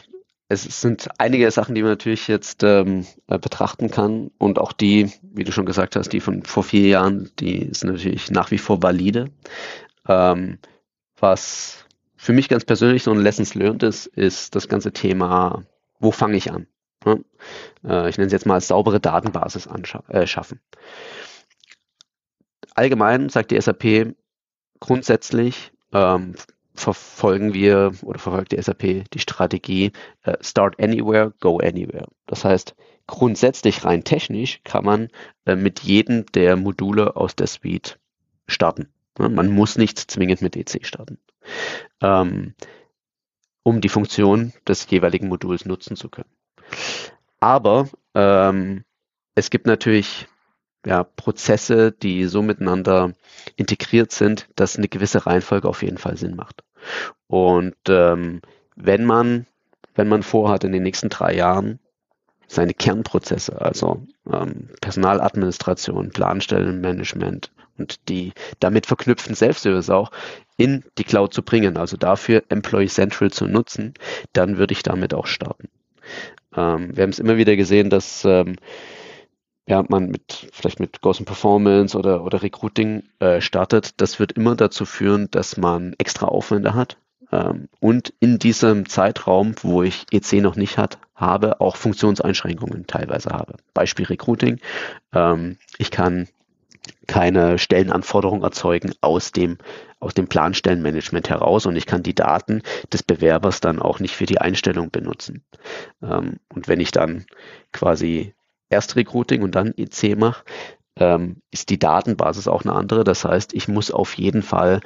es 0.49 0.81
sind 0.81 1.09
einige 1.19 1.51
Sachen, 1.51 1.75
die 1.75 1.83
man 1.83 1.93
natürlich 1.93 2.29
jetzt 2.29 2.63
ähm, 2.63 3.05
äh, 3.27 3.39
betrachten 3.39 3.91
kann 3.91 4.31
und 4.39 4.59
auch 4.59 4.73
die, 4.73 5.13
wie 5.23 5.45
du 5.45 5.51
schon 5.51 5.67
gesagt 5.67 5.97
hast, 5.97 6.13
die 6.13 6.21
von 6.21 6.45
vor 6.45 6.63
vier 6.63 6.87
Jahren, 6.87 7.31
die 7.41 7.71
sind 7.73 7.91
natürlich 7.91 8.31
nach 8.31 8.51
wie 8.53 8.59
vor 8.59 8.83
valide. 8.83 9.31
Ähm, 10.07 10.59
was 11.19 11.85
für 12.17 12.33
mich 12.33 12.49
ganz 12.49 12.65
persönlich 12.65 13.03
so 13.03 13.13
ein 13.13 13.21
Lessons 13.21 13.55
learned 13.55 13.83
ist, 13.83 14.07
ist 14.07 14.55
das 14.55 14.69
ganze 14.69 14.93
Thema, 14.93 15.65
wo 15.99 16.13
fange 16.13 16.37
ich 16.37 16.53
an? 16.53 16.69
Ja? 17.05 17.17
Äh, 17.85 18.09
ich 18.09 18.19
nenne 18.19 18.27
es 18.27 18.33
jetzt 18.33 18.47
mal 18.47 18.61
saubere 18.61 19.01
Datenbasis 19.01 19.69
äh, 20.09 20.27
schaffen. 20.27 20.61
Allgemein 22.75 23.31
sagt 23.31 23.51
die 23.51 23.61
SAP 23.61 24.15
grundsätzlich, 24.79 25.73
ähm, 25.93 26.35
verfolgen 26.77 27.55
wir 27.55 27.93
oder 28.03 28.19
verfolgt 28.19 28.53
die 28.53 28.61
SAP 28.61 29.05
die 29.13 29.19
Strategie 29.19 29.93
äh, 30.23 30.37
Start 30.41 30.81
Anywhere, 30.81 31.33
Go 31.41 31.59
Anywhere. 31.59 32.07
Das 32.27 32.45
heißt, 32.45 32.75
grundsätzlich 33.07 33.85
rein 33.85 34.05
technisch 34.05 34.61
kann 34.65 34.85
man 34.85 35.09
äh, 35.45 35.57
mit 35.57 35.81
jedem 35.81 36.27
der 36.27 36.57
Module 36.57 37.17
aus 37.17 37.37
der 37.37 37.47
Suite 37.47 37.99
starten. 38.49 38.89
Ja, 39.19 39.29
man 39.29 39.51
muss 39.51 39.77
nicht 39.79 39.99
zwingend 39.99 40.43
mit 40.43 40.57
EC 40.57 40.85
starten, 40.85 41.19
ähm, 42.03 42.55
um 43.63 43.81
die 43.81 43.89
Funktion 43.89 44.53
des 44.69 44.89
jeweiligen 44.91 45.29
Moduls 45.29 45.65
nutzen 45.65 45.97
zu 45.97 46.09
können. 46.09 46.31
Aber 47.41 47.89
ähm, 48.15 48.85
es 49.35 49.51
gibt 49.51 49.67
natürlich 49.67 50.29
ja, 50.87 51.03
Prozesse, 51.03 51.91
die 51.91 52.27
so 52.27 52.43
miteinander 52.43 53.13
integriert 53.57 54.13
sind, 54.13 54.49
dass 54.55 54.77
eine 54.77 54.89
gewisse 54.89 55.27
Reihenfolge 55.27 55.69
auf 55.69 55.83
jeden 55.83 55.99
Fall 55.99 56.17
Sinn 56.17 56.37
macht. 56.37 56.63
Und 57.27 57.75
ähm, 57.89 58.41
wenn 58.77 59.05
man, 59.05 59.47
wenn 59.97 60.09
man 60.09 60.23
vorhat, 60.23 60.63
in 60.63 60.71
den 60.71 60.85
nächsten 60.85 61.09
drei 61.09 61.35
Jahren 61.35 61.81
seine 62.47 62.73
Kernprozesse, 62.73 63.61
also 63.61 64.07
ähm, 64.33 64.69
Personaladministration, 64.81 66.11
Planstellenmanagement 66.11 67.51
und 67.79 68.09
die 68.09 68.33
damit 68.61 68.87
verknüpften 68.87 69.35
Self-Service 69.35 69.91
auch 69.91 70.13
in 70.57 70.85
die 70.99 71.05
Cloud 71.05 71.35
zu 71.35 71.43
bringen, 71.43 71.77
also 71.77 71.97
dafür 71.97 72.45
Employee 72.49 72.87
Central 72.87 73.33
zu 73.33 73.47
nutzen, 73.47 73.95
dann 74.33 74.57
würde 74.57 74.73
ich 74.73 74.85
damit 74.85 75.15
auch 75.15 75.27
starten. 75.27 75.69
Ähm, 76.57 76.97
wir 76.97 77.03
haben 77.03 77.11
es 77.11 77.19
immer 77.19 77.37
wieder 77.39 77.57
gesehen, 77.57 77.91
dass 77.91 78.25
ähm, 78.25 78.55
ja, 79.67 79.85
man 79.89 80.09
mit 80.09 80.49
vielleicht 80.53 80.81
mit 80.81 81.01
Ghost 81.01 81.25
Performance 81.25 81.99
oder, 81.99 82.23
oder 82.25 82.43
Recruiting 82.43 83.03
äh, 83.19 83.41
startet, 83.41 84.01
das 84.01 84.21
wird 84.21 84.33
immer 84.33 84.55
dazu 84.55 84.85
führen, 84.85 85.29
dass 85.31 85.57
man 85.57 85.95
extra 85.99 86.27
Aufwände 86.27 86.75
hat. 86.75 86.99
Ähm, 87.33 87.69
und 87.81 88.15
in 88.21 88.39
diesem 88.39 88.89
Zeitraum, 88.89 89.55
wo 89.63 89.83
ich 89.83 90.07
EC 90.13 90.41
noch 90.41 90.55
nicht 90.55 90.79
hat, 90.79 90.99
habe, 91.17 91.61
auch 91.61 91.77
Funktionseinschränkungen 91.77 92.87
teilweise 92.87 93.31
habe. 93.31 93.57
Beispiel 93.75 94.07
Recruiting. 94.07 94.61
Ähm, 95.13 95.57
ich 95.79 95.91
kann 95.91 96.29
keine 97.09 97.59
Stellenanforderungen 97.59 98.45
erzeugen 98.45 98.93
aus 99.01 99.33
dem, 99.33 99.59
aus 99.99 100.15
dem 100.15 100.29
Planstellenmanagement 100.29 101.29
heraus 101.29 101.67
und 101.67 101.75
ich 101.75 101.87
kann 101.87 102.05
die 102.05 102.15
Daten 102.15 102.63
des 102.93 103.03
Bewerbers 103.03 103.61
dann 103.61 103.81
auch 103.81 103.99
nicht 103.99 104.15
für 104.15 104.27
die 104.27 104.41
Einstellung 104.41 104.91
benutzen. 104.93 105.43
Ähm, 106.03 106.39
und 106.55 106.69
wenn 106.69 106.79
ich 106.79 106.93
dann 106.93 107.27
quasi 107.73 108.36
erst 108.69 108.97
Recruiting 108.97 109.43
und 109.43 109.55
dann 109.55 109.75
IC 109.77 110.17
mache, 110.17 110.45
ähm, 110.99 111.43
ist 111.51 111.71
die 111.71 111.79
Datenbasis 111.79 112.49
auch 112.49 112.65
eine 112.65 112.75
andere. 112.75 113.05
Das 113.05 113.25
heißt, 113.25 113.55
ich 113.55 113.69
muss 113.69 113.91
auf 113.91 114.15
jeden 114.15 114.43
Fall 114.43 114.81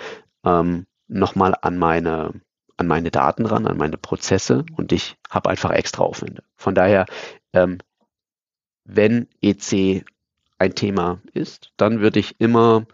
ähm, 0.45 0.87
nochmal 1.09 1.55
an 1.61 1.79
meine, 1.79 2.33
an 2.77 2.87
meine 2.87 3.11
Daten 3.11 3.47
ran, 3.47 3.66
an 3.66 3.77
meine 3.77 3.97
Prozesse 3.97 4.64
und 4.77 4.93
ich 4.93 5.16
habe 5.29 5.51
einfach 5.51 5.71
extra 5.71 6.03
Aufwände. 6.03 6.43
Von 6.57 6.75
daher, 6.75 7.07
ähm, 7.53 7.79
wenn 8.85 9.29
EC 9.40 10.05
ein 10.59 10.75
Thema 10.75 11.21
ist, 11.33 11.73
dann 11.77 12.01
würde 12.01 12.21
ich 12.21 12.40
immer, 12.40 12.87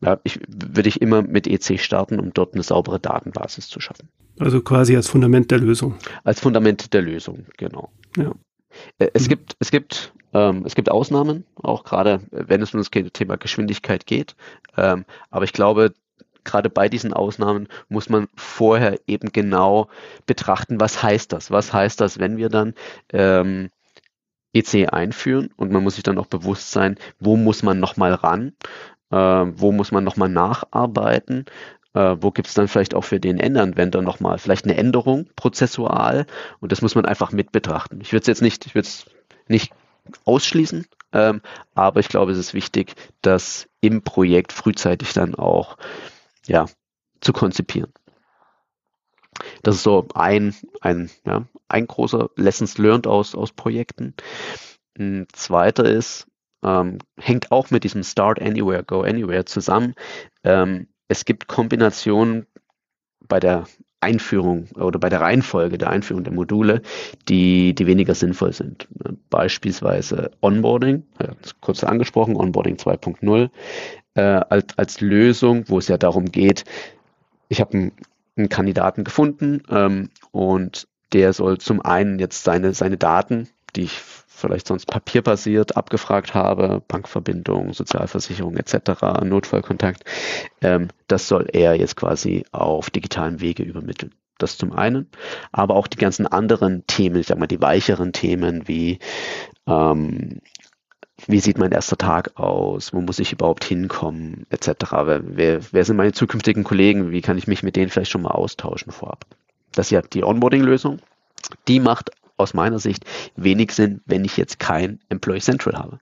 ja, 0.00 0.20
ich, 0.24 0.40
würde 0.48 0.88
ich 0.88 1.00
immer 1.00 1.22
mit 1.22 1.46
EC 1.46 1.80
starten, 1.80 2.20
um 2.20 2.32
dort 2.32 2.54
eine 2.54 2.62
saubere 2.62 3.00
Datenbasis 3.00 3.68
zu 3.68 3.80
schaffen. 3.80 4.08
Also 4.38 4.60
quasi 4.60 4.94
als 4.94 5.08
Fundament 5.08 5.50
der 5.50 5.58
Lösung. 5.58 5.94
Als 6.24 6.40
Fundament 6.40 6.92
der 6.92 7.02
Lösung, 7.02 7.46
genau. 7.56 7.90
Ja. 8.16 8.32
Äh, 8.98 9.08
es 9.14 9.24
mhm. 9.24 9.28
gibt, 9.28 9.56
es 9.58 9.70
gibt, 9.70 10.12
ähm, 10.32 10.64
es 10.66 10.74
gibt 10.74 10.90
Ausnahmen, 10.90 11.44
auch 11.62 11.84
gerade 11.84 12.20
wenn 12.30 12.62
es 12.62 12.74
um 12.74 12.80
das 12.80 12.90
Thema 12.90 13.36
Geschwindigkeit 13.36 14.06
geht. 14.06 14.36
Ähm, 14.76 15.04
aber 15.30 15.44
ich 15.44 15.52
glaube, 15.52 15.94
gerade 16.44 16.70
bei 16.70 16.88
diesen 16.88 17.12
Ausnahmen 17.12 17.68
muss 17.88 18.08
man 18.08 18.28
vorher 18.34 18.98
eben 19.06 19.30
genau 19.32 19.88
betrachten, 20.26 20.80
was 20.80 21.02
heißt 21.02 21.32
das? 21.32 21.50
Was 21.50 21.72
heißt 21.72 22.00
das, 22.00 22.18
wenn 22.18 22.36
wir 22.38 22.48
dann 22.48 22.74
ähm, 23.12 23.70
EC 24.54 24.92
einführen 24.92 25.50
und 25.56 25.70
man 25.70 25.82
muss 25.82 25.96
sich 25.96 26.04
dann 26.04 26.18
auch 26.18 26.26
bewusst 26.26 26.72
sein, 26.72 26.96
wo 27.20 27.36
muss 27.36 27.62
man 27.62 27.80
nochmal 27.80 28.14
ran, 28.14 28.54
äh, 29.10 29.16
wo 29.16 29.72
muss 29.72 29.92
man 29.92 30.04
nochmal 30.04 30.28
nacharbeiten, 30.28 31.44
äh, 31.98 32.22
wo 32.22 32.30
gibt 32.30 32.46
es 32.46 32.54
dann 32.54 32.68
vielleicht 32.68 32.94
auch 32.94 33.02
für 33.02 33.18
den 33.18 33.40
Endanwender 33.40 34.02
nochmal 34.02 34.38
vielleicht 34.38 34.64
eine 34.64 34.76
Änderung 34.76 35.28
prozessual 35.34 36.26
und 36.60 36.70
das 36.70 36.80
muss 36.80 36.94
man 36.94 37.04
einfach 37.04 37.32
mit 37.32 37.50
betrachten. 37.50 38.00
Ich 38.00 38.12
würde 38.12 38.22
es 38.22 38.28
jetzt 38.28 38.42
nicht, 38.42 38.66
ich 38.66 38.76
würde 38.76 38.86
es 38.86 39.06
nicht 39.48 39.72
ausschließen, 40.24 40.86
ähm, 41.12 41.40
aber 41.74 41.98
ich 41.98 42.08
glaube, 42.08 42.30
es 42.30 42.38
ist 42.38 42.54
wichtig, 42.54 42.94
das 43.20 43.68
im 43.80 44.02
Projekt 44.02 44.52
frühzeitig 44.52 45.12
dann 45.12 45.34
auch 45.34 45.76
ja, 46.46 46.66
zu 47.20 47.32
konzipieren. 47.32 47.92
Das 49.64 49.74
ist 49.74 49.82
so 49.82 50.06
ein, 50.14 50.54
ein, 50.80 51.10
ja, 51.26 51.46
ein 51.66 51.86
großer 51.88 52.30
Lessons 52.36 52.78
learned 52.78 53.08
aus, 53.08 53.34
aus 53.34 53.52
Projekten. 53.52 54.14
Ein 54.96 55.26
zweiter 55.32 55.84
ist, 55.84 56.28
ähm, 56.62 56.98
hängt 57.18 57.50
auch 57.50 57.70
mit 57.70 57.82
diesem 57.82 58.04
Start 58.04 58.40
Anywhere, 58.40 58.84
Go 58.84 59.02
Anywhere 59.02 59.44
zusammen. 59.44 59.94
Ähm, 60.44 60.88
es 61.08 61.24
gibt 61.24 61.48
Kombinationen 61.48 62.46
bei 63.26 63.40
der 63.40 63.64
Einführung 64.00 64.68
oder 64.76 64.98
bei 64.98 65.08
der 65.08 65.20
Reihenfolge 65.20 65.76
der 65.76 65.90
Einführung 65.90 66.22
der 66.22 66.32
Module, 66.32 66.82
die, 67.28 67.74
die 67.74 67.86
weniger 67.86 68.14
sinnvoll 68.14 68.52
sind. 68.52 68.86
Beispielsweise 69.28 70.30
Onboarding, 70.40 71.02
kurz 71.60 71.82
angesprochen, 71.82 72.36
Onboarding 72.36 72.76
2.0, 72.76 73.50
äh, 74.14 74.20
als, 74.20 74.66
als 74.76 75.00
Lösung, 75.00 75.64
wo 75.68 75.78
es 75.78 75.88
ja 75.88 75.96
darum 75.96 76.26
geht, 76.26 76.64
ich 77.48 77.60
habe 77.60 77.72
einen, 77.72 77.92
einen, 78.36 78.48
Kandidaten 78.48 79.02
gefunden 79.02 79.62
ähm, 79.70 80.10
und 80.30 80.86
der 81.12 81.32
soll 81.32 81.58
zum 81.58 81.80
einen 81.80 82.18
jetzt 82.18 82.44
seine, 82.44 82.74
seine 82.74 82.98
Daten, 82.98 83.48
die 83.74 83.84
ich 83.84 84.00
vielleicht 84.38 84.68
sonst 84.68 84.86
papierbasiert 84.86 85.76
abgefragt 85.76 86.34
habe, 86.34 86.82
Bankverbindung, 86.86 87.72
Sozialversicherung 87.72 88.56
etc., 88.56 89.22
Notfallkontakt, 89.24 90.04
ähm, 90.62 90.88
das 91.06 91.28
soll 91.28 91.48
er 91.52 91.74
jetzt 91.74 91.96
quasi 91.96 92.44
auf 92.52 92.90
digitalen 92.90 93.40
Wege 93.40 93.62
übermitteln. 93.62 94.14
Das 94.38 94.56
zum 94.56 94.72
einen, 94.72 95.08
aber 95.50 95.74
auch 95.74 95.88
die 95.88 95.98
ganzen 95.98 96.26
anderen 96.26 96.86
Themen, 96.86 97.16
ich 97.16 97.26
sag 97.26 97.38
mal 97.38 97.48
die 97.48 97.60
weicheren 97.60 98.12
Themen 98.12 98.68
wie 98.68 99.00
ähm, 99.66 100.40
wie 101.26 101.40
sieht 101.40 101.58
mein 101.58 101.72
erster 101.72 101.96
Tag 101.96 102.38
aus, 102.38 102.92
wo 102.94 103.00
muss 103.00 103.18
ich 103.18 103.32
überhaupt 103.32 103.64
hinkommen, 103.64 104.46
etc. 104.50 104.68
Wer, 105.22 105.60
wer 105.72 105.84
sind 105.84 105.96
meine 105.96 106.12
zukünftigen 106.12 106.62
Kollegen, 106.62 107.10
wie 107.10 107.22
kann 107.22 107.38
ich 107.38 107.48
mich 107.48 107.62
mit 107.62 107.76
denen 107.76 107.90
vielleicht 107.90 108.12
schon 108.12 108.22
mal 108.22 108.30
austauschen 108.30 108.92
vorab. 108.92 109.26
Das 109.72 109.86
ist 109.86 109.90
ja 109.90 110.02
die 110.02 110.22
Onboarding-Lösung. 110.22 111.00
Die 111.66 111.80
macht 111.80 112.10
aus 112.38 112.54
meiner 112.54 112.78
Sicht 112.78 113.04
wenig 113.36 113.72
Sinn, 113.72 114.00
wenn 114.06 114.24
ich 114.24 114.36
jetzt 114.36 114.58
kein 114.58 115.00
Employee 115.08 115.40
Central 115.40 115.76
habe. 115.76 116.00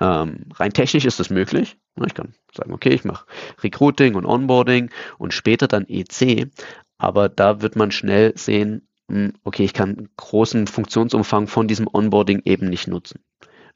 Ähm, 0.00 0.46
rein 0.54 0.72
technisch 0.72 1.04
ist 1.04 1.20
das 1.20 1.30
möglich. 1.30 1.76
Ich 2.04 2.14
kann 2.14 2.34
sagen, 2.52 2.72
okay, 2.72 2.90
ich 2.90 3.04
mache 3.04 3.26
Recruiting 3.62 4.14
und 4.14 4.26
Onboarding 4.26 4.90
und 5.18 5.32
später 5.32 5.68
dann 5.68 5.86
EC, 5.88 6.50
aber 6.98 7.28
da 7.28 7.62
wird 7.62 7.76
man 7.76 7.90
schnell 7.90 8.36
sehen, 8.36 8.88
hm, 9.10 9.34
okay, 9.44 9.64
ich 9.64 9.72
kann 9.72 10.08
großen 10.16 10.66
Funktionsumfang 10.66 11.46
von 11.46 11.68
diesem 11.68 11.88
Onboarding 11.92 12.42
eben 12.44 12.68
nicht 12.68 12.88
nutzen, 12.88 13.20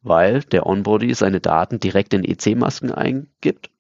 weil 0.03 0.41
der 0.41 0.67
Onboarding 0.67 1.15
seine 1.15 1.41
Daten 1.41 1.79
direkt 1.79 2.15
in 2.15 2.25
EC-Masken 2.25 2.93
eingibt 2.93 3.71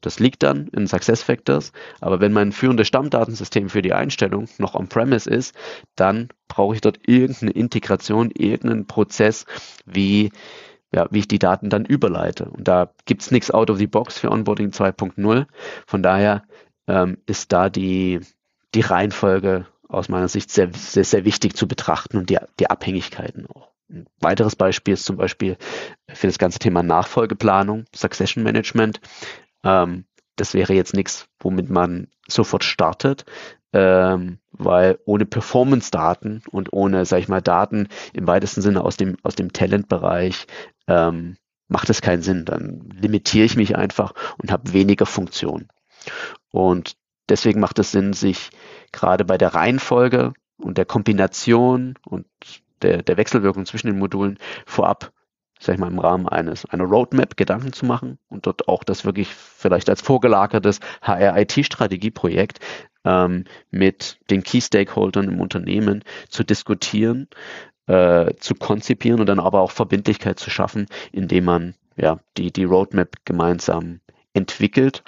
das 0.00 0.18
liegt 0.18 0.42
dann 0.42 0.68
in 0.68 0.86
SuccessFactors, 0.86 1.72
aber 2.00 2.20
wenn 2.20 2.32
mein 2.32 2.52
führendes 2.52 2.88
Stammdatensystem 2.88 3.68
für 3.68 3.82
die 3.82 3.92
Einstellung 3.92 4.48
noch 4.58 4.74
on-premise 4.74 5.28
ist, 5.28 5.54
dann 5.94 6.28
brauche 6.48 6.74
ich 6.74 6.80
dort 6.80 7.00
irgendeine 7.06 7.52
Integration, 7.52 8.30
irgendeinen 8.30 8.86
Prozess, 8.86 9.46
wie, 9.84 10.32
ja, 10.92 11.06
wie 11.10 11.20
ich 11.20 11.28
die 11.28 11.38
Daten 11.38 11.70
dann 11.70 11.84
überleite. 11.84 12.46
Und 12.46 12.68
da 12.68 12.90
gibt 13.04 13.22
es 13.22 13.30
nichts 13.30 13.50
out 13.50 13.70
of 13.70 13.78
the 13.78 13.86
box 13.86 14.18
für 14.18 14.30
Onboarding 14.30 14.70
2.0. 14.70 15.46
Von 15.86 16.02
daher 16.02 16.44
ähm, 16.86 17.18
ist 17.26 17.52
da 17.52 17.68
die, 17.68 18.20
die 18.74 18.80
Reihenfolge 18.80 19.66
aus 19.88 20.08
meiner 20.08 20.28
Sicht 20.28 20.50
sehr, 20.50 20.70
sehr, 20.72 21.04
sehr 21.04 21.24
wichtig 21.24 21.56
zu 21.56 21.68
betrachten 21.68 22.16
und 22.16 22.30
die, 22.30 22.38
die 22.58 22.70
Abhängigkeiten 22.70 23.46
auch. 23.46 23.70
Ein 23.88 24.06
weiteres 24.20 24.56
Beispiel 24.56 24.94
ist 24.94 25.04
zum 25.04 25.16
Beispiel 25.16 25.56
für 26.12 26.26
das 26.26 26.38
ganze 26.38 26.58
Thema 26.58 26.82
Nachfolgeplanung, 26.82 27.84
Succession 27.94 28.42
Management. 28.42 29.00
Ähm, 29.64 30.04
das 30.36 30.54
wäre 30.54 30.74
jetzt 30.74 30.94
nichts, 30.94 31.28
womit 31.40 31.70
man 31.70 32.08
sofort 32.28 32.62
startet, 32.64 33.24
ähm, 33.72 34.38
weil 34.52 34.98
ohne 35.04 35.26
Performance-Daten 35.26 36.42
und 36.50 36.72
ohne, 36.72 37.04
sag 37.04 37.18
ich 37.18 37.28
mal, 37.28 37.42
Daten 37.42 37.88
im 38.12 38.26
weitesten 38.26 38.62
Sinne 38.62 38.84
aus 38.84 38.96
dem, 38.96 39.16
aus 39.22 39.34
dem 39.34 39.52
Talent-Bereich 39.52 40.46
ähm, 40.88 41.36
macht 41.68 41.90
es 41.90 42.02
keinen 42.02 42.22
Sinn. 42.22 42.44
Dann 42.44 42.88
limitiere 42.90 43.44
ich 43.44 43.56
mich 43.56 43.76
einfach 43.76 44.12
und 44.40 44.52
habe 44.52 44.72
weniger 44.72 45.06
Funktion. 45.06 45.68
Und 46.50 46.96
deswegen 47.28 47.60
macht 47.60 47.78
es 47.78 47.92
Sinn, 47.92 48.12
sich 48.12 48.50
gerade 48.92 49.24
bei 49.24 49.38
der 49.38 49.54
Reihenfolge 49.54 50.32
und 50.58 50.78
der 50.78 50.84
Kombination 50.84 51.94
und 52.06 52.26
der, 52.82 53.02
der 53.02 53.16
Wechselwirkung 53.16 53.66
zwischen 53.66 53.88
den 53.88 53.98
Modulen 53.98 54.38
vorab 54.66 55.12
sag 55.58 55.74
ich 55.74 55.80
mal, 55.80 55.90
im 55.90 55.98
Rahmen 55.98 56.28
eines 56.28 56.64
einer 56.66 56.84
Roadmap 56.84 57.36
Gedanken 57.36 57.72
zu 57.72 57.86
machen 57.86 58.18
und 58.28 58.46
dort 58.46 58.68
auch 58.68 58.84
das 58.84 59.04
wirklich 59.04 59.28
vielleicht 59.28 59.88
als 59.88 60.02
vorgelagertes 60.02 60.80
HR-IT-Strategieprojekt 61.02 62.60
ähm, 63.04 63.44
mit 63.70 64.18
den 64.30 64.42
Key-Stakeholdern 64.42 65.28
im 65.28 65.40
Unternehmen 65.40 66.04
zu 66.28 66.44
diskutieren, 66.44 67.28
äh, 67.86 68.34
zu 68.38 68.54
konzipieren 68.54 69.20
und 69.20 69.26
dann 69.26 69.40
aber 69.40 69.60
auch 69.60 69.70
Verbindlichkeit 69.70 70.38
zu 70.38 70.50
schaffen, 70.50 70.86
indem 71.12 71.44
man 71.44 71.74
ja 71.96 72.18
die, 72.36 72.52
die 72.52 72.64
Roadmap 72.64 73.24
gemeinsam 73.24 74.00
entwickelt 74.34 75.02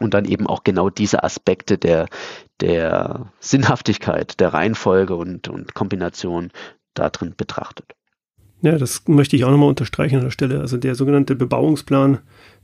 und 0.00 0.12
dann 0.12 0.24
eben 0.24 0.46
auch 0.46 0.64
genau 0.64 0.90
diese 0.90 1.22
Aspekte 1.22 1.78
der, 1.78 2.08
der 2.60 3.32
Sinnhaftigkeit, 3.40 4.38
der 4.40 4.52
Reihenfolge 4.52 5.14
und, 5.14 5.48
und 5.48 5.74
Kombination 5.74 6.50
da 6.94 7.10
drin 7.10 7.34
betrachtet. 7.36 7.94
Ja, 8.64 8.78
das 8.78 9.02
möchte 9.08 9.36
ich 9.36 9.44
auch 9.44 9.50
nochmal 9.50 9.68
unterstreichen 9.68 10.16
an 10.16 10.22
der 10.22 10.30
Stelle. 10.30 10.60
Also 10.60 10.78
der 10.78 10.94
sogenannte 10.94 11.36
Bebauungsplan 11.36 12.18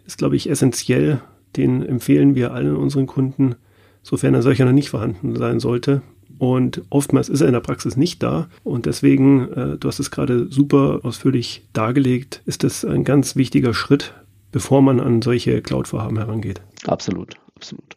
ist, 0.06 0.16
glaube 0.16 0.34
ich, 0.34 0.48
essentiell. 0.48 1.20
Den 1.56 1.84
empfehlen 1.84 2.34
wir 2.34 2.54
allen 2.54 2.74
unseren 2.74 3.06
Kunden, 3.06 3.56
sofern 4.02 4.32
er 4.32 4.40
solcher 4.40 4.64
noch 4.64 4.72
nicht 4.72 4.88
vorhanden 4.88 5.36
sein 5.36 5.60
sollte. 5.60 6.00
Und 6.38 6.80
oftmals 6.88 7.28
ist 7.28 7.42
er 7.42 7.48
in 7.48 7.52
der 7.52 7.60
Praxis 7.60 7.98
nicht 7.98 8.22
da. 8.22 8.48
Und 8.64 8.86
deswegen, 8.86 9.52
äh, 9.52 9.76
du 9.76 9.88
hast 9.88 10.00
es 10.00 10.10
gerade 10.10 10.50
super 10.50 11.00
ausführlich 11.02 11.68
dargelegt, 11.74 12.40
ist 12.46 12.64
das 12.64 12.82
ein 12.82 13.04
ganz 13.04 13.36
wichtiger 13.36 13.74
Schritt, 13.74 14.14
bevor 14.52 14.80
man 14.80 15.00
an 15.00 15.20
solche 15.20 15.60
Cloud-Vorhaben 15.60 16.16
herangeht. 16.16 16.62
Absolut, 16.86 17.34
absolut. 17.56 17.94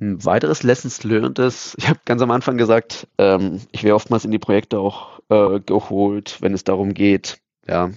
Ein 0.00 0.24
weiteres 0.24 0.62
Lessons 0.62 1.02
Learned 1.02 1.40
ist, 1.40 1.74
ich 1.78 1.88
habe 1.88 1.98
ganz 2.04 2.22
am 2.22 2.30
Anfang 2.30 2.58
gesagt, 2.58 3.08
ähm, 3.18 3.60
ich 3.72 3.82
wäre 3.82 3.96
oftmals 3.96 4.24
in 4.24 4.30
die 4.30 4.38
Projekte 4.38 4.78
auch 4.78 5.13
äh, 5.28 5.60
geholt, 5.60 6.38
wenn 6.40 6.54
es 6.54 6.64
darum 6.64 6.94
geht, 6.94 7.38
ja, 7.66 7.90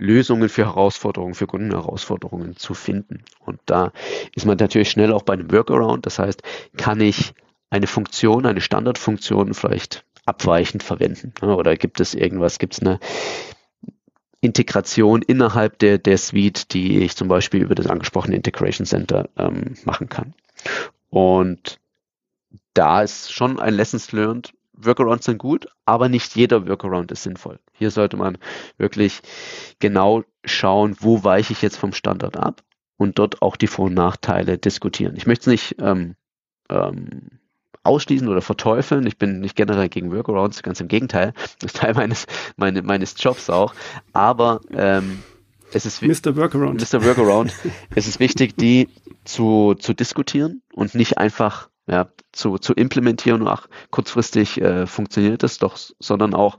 Lösungen 0.00 0.48
für 0.48 0.64
Herausforderungen, 0.64 1.34
für 1.34 1.46
Kundenherausforderungen 1.46 2.56
zu 2.56 2.72
finden. 2.72 3.22
Und 3.38 3.60
da 3.66 3.92
ist 4.34 4.46
man 4.46 4.56
natürlich 4.56 4.90
schnell 4.90 5.12
auch 5.12 5.22
bei 5.22 5.34
einem 5.34 5.52
Workaround. 5.52 6.06
Das 6.06 6.18
heißt, 6.18 6.42
kann 6.78 7.00
ich 7.00 7.34
eine 7.68 7.86
Funktion, 7.86 8.46
eine 8.46 8.62
Standardfunktion 8.62 9.52
vielleicht 9.52 10.04
abweichend 10.24 10.82
verwenden? 10.82 11.32
Oder 11.44 11.76
gibt 11.76 12.00
es 12.00 12.14
irgendwas, 12.14 12.58
gibt 12.58 12.74
es 12.74 12.80
eine 12.80 12.98
Integration 14.40 15.20
innerhalb 15.20 15.78
der, 15.78 15.98
der 15.98 16.16
Suite, 16.16 16.72
die 16.72 17.00
ich 17.00 17.14
zum 17.14 17.28
Beispiel 17.28 17.62
über 17.62 17.74
das 17.74 17.86
angesprochene 17.86 18.36
Integration 18.36 18.86
Center 18.86 19.28
ähm, 19.36 19.74
machen 19.84 20.08
kann? 20.08 20.32
Und 21.10 21.78
da 22.72 23.02
ist 23.02 23.32
schon 23.32 23.60
ein 23.60 23.74
Lessons 23.74 24.12
learned, 24.12 24.54
Workarounds 24.84 25.26
sind 25.26 25.38
gut, 25.38 25.66
aber 25.84 26.08
nicht 26.08 26.34
jeder 26.36 26.66
Workaround 26.66 27.12
ist 27.12 27.22
sinnvoll. 27.22 27.58
Hier 27.72 27.90
sollte 27.90 28.16
man 28.16 28.38
wirklich 28.78 29.20
genau 29.78 30.24
schauen, 30.44 30.96
wo 31.00 31.24
weiche 31.24 31.52
ich 31.52 31.62
jetzt 31.62 31.76
vom 31.76 31.92
Standard 31.92 32.36
ab 32.36 32.62
und 32.96 33.18
dort 33.18 33.42
auch 33.42 33.56
die 33.56 33.66
Vor- 33.66 33.86
und 33.86 33.94
Nachteile 33.94 34.58
diskutieren. 34.58 35.16
Ich 35.16 35.26
möchte 35.26 35.42
es 35.42 35.46
nicht 35.46 35.76
ähm, 35.80 36.14
ähm, 36.68 37.40
ausschließen 37.82 38.28
oder 38.28 38.42
verteufeln. 38.42 39.06
Ich 39.06 39.16
bin 39.16 39.40
nicht 39.40 39.56
generell 39.56 39.88
gegen 39.88 40.12
Workarounds, 40.12 40.62
ganz 40.62 40.80
im 40.80 40.88
Gegenteil. 40.88 41.32
Das 41.58 41.72
ist 41.72 41.76
Teil 41.76 41.94
meines, 41.94 42.26
meine, 42.56 42.82
meines 42.82 43.14
Jobs 43.18 43.48
auch. 43.48 43.74
Aber 44.12 44.60
ähm, 44.72 45.22
es 45.72 45.86
ist 45.86 46.02
Mr. 46.02 46.36
Workaround. 46.36 46.80
Mr. 46.80 47.04
Workaround. 47.04 47.54
es 47.94 48.06
ist 48.06 48.20
wichtig, 48.20 48.56
die 48.56 48.88
zu, 49.24 49.74
zu 49.78 49.94
diskutieren 49.94 50.62
und 50.72 50.94
nicht 50.94 51.18
einfach 51.18 51.69
ja, 51.90 52.08
zu, 52.32 52.58
zu 52.58 52.72
implementieren. 52.72 53.42
Und 53.42 53.48
ach, 53.48 53.68
kurzfristig 53.90 54.60
äh, 54.60 54.86
funktioniert 54.86 55.42
das 55.42 55.58
doch, 55.58 55.76
sondern 55.98 56.34
auch 56.34 56.58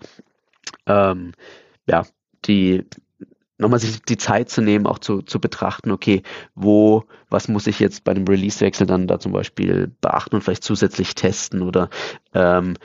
ähm, 0.85 1.33
ja, 1.87 2.05
die 2.45 2.85
nochmal 3.57 3.79
sich 3.79 4.01
die 4.01 4.17
Zeit 4.17 4.49
zu 4.49 4.61
nehmen, 4.61 4.87
auch 4.87 4.99
zu, 4.99 5.21
zu 5.21 5.39
betrachten, 5.39 5.91
okay, 5.91 6.23
wo, 6.55 7.05
was 7.29 7.47
muss 7.47 7.67
ich 7.67 7.79
jetzt 7.79 8.03
bei 8.03 8.13
dem 8.13 8.27
Release-Wechsel 8.27 8.87
dann 8.87 9.07
da 9.07 9.19
zum 9.19 9.31
Beispiel 9.31 9.91
beachten 10.01 10.35
und 10.35 10.41
vielleicht 10.41 10.63
zusätzlich 10.63 11.13
testen 11.13 11.61
oder 11.61 11.89
ähm, 12.33 12.75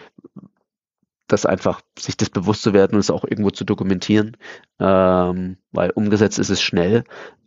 das 1.28 1.46
einfach, 1.46 1.80
sich 1.98 2.16
das 2.16 2.30
bewusst 2.30 2.62
zu 2.62 2.72
werden 2.72 2.94
und 2.94 3.00
es 3.00 3.10
auch 3.10 3.24
irgendwo 3.24 3.50
zu 3.50 3.64
dokumentieren, 3.64 4.36
ähm, 4.78 5.56
weil 5.72 5.90
umgesetzt 5.90 6.38
ist 6.38 6.50
es 6.50 6.62
schnell, 6.62 7.04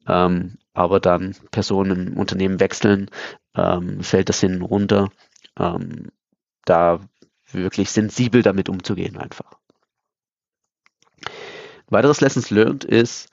ähm, 0.08 0.58
aber 0.74 1.00
dann 1.00 1.36
Personen 1.52 2.08
im 2.08 2.18
Unternehmen 2.18 2.60
wechseln, 2.60 3.10
ähm, 3.56 4.02
fällt 4.04 4.30
das 4.30 4.40
hinten 4.40 4.62
runter. 4.62 5.10
Ähm, 5.58 6.10
da 6.66 7.00
wirklich 7.52 7.90
sensibel 7.90 8.44
damit 8.44 8.70
umzugehen 8.70 9.18
einfach. 9.18 9.60
Weiteres 11.88 12.22
Lessons 12.22 12.52
learned 12.52 12.84
ist, 12.84 13.30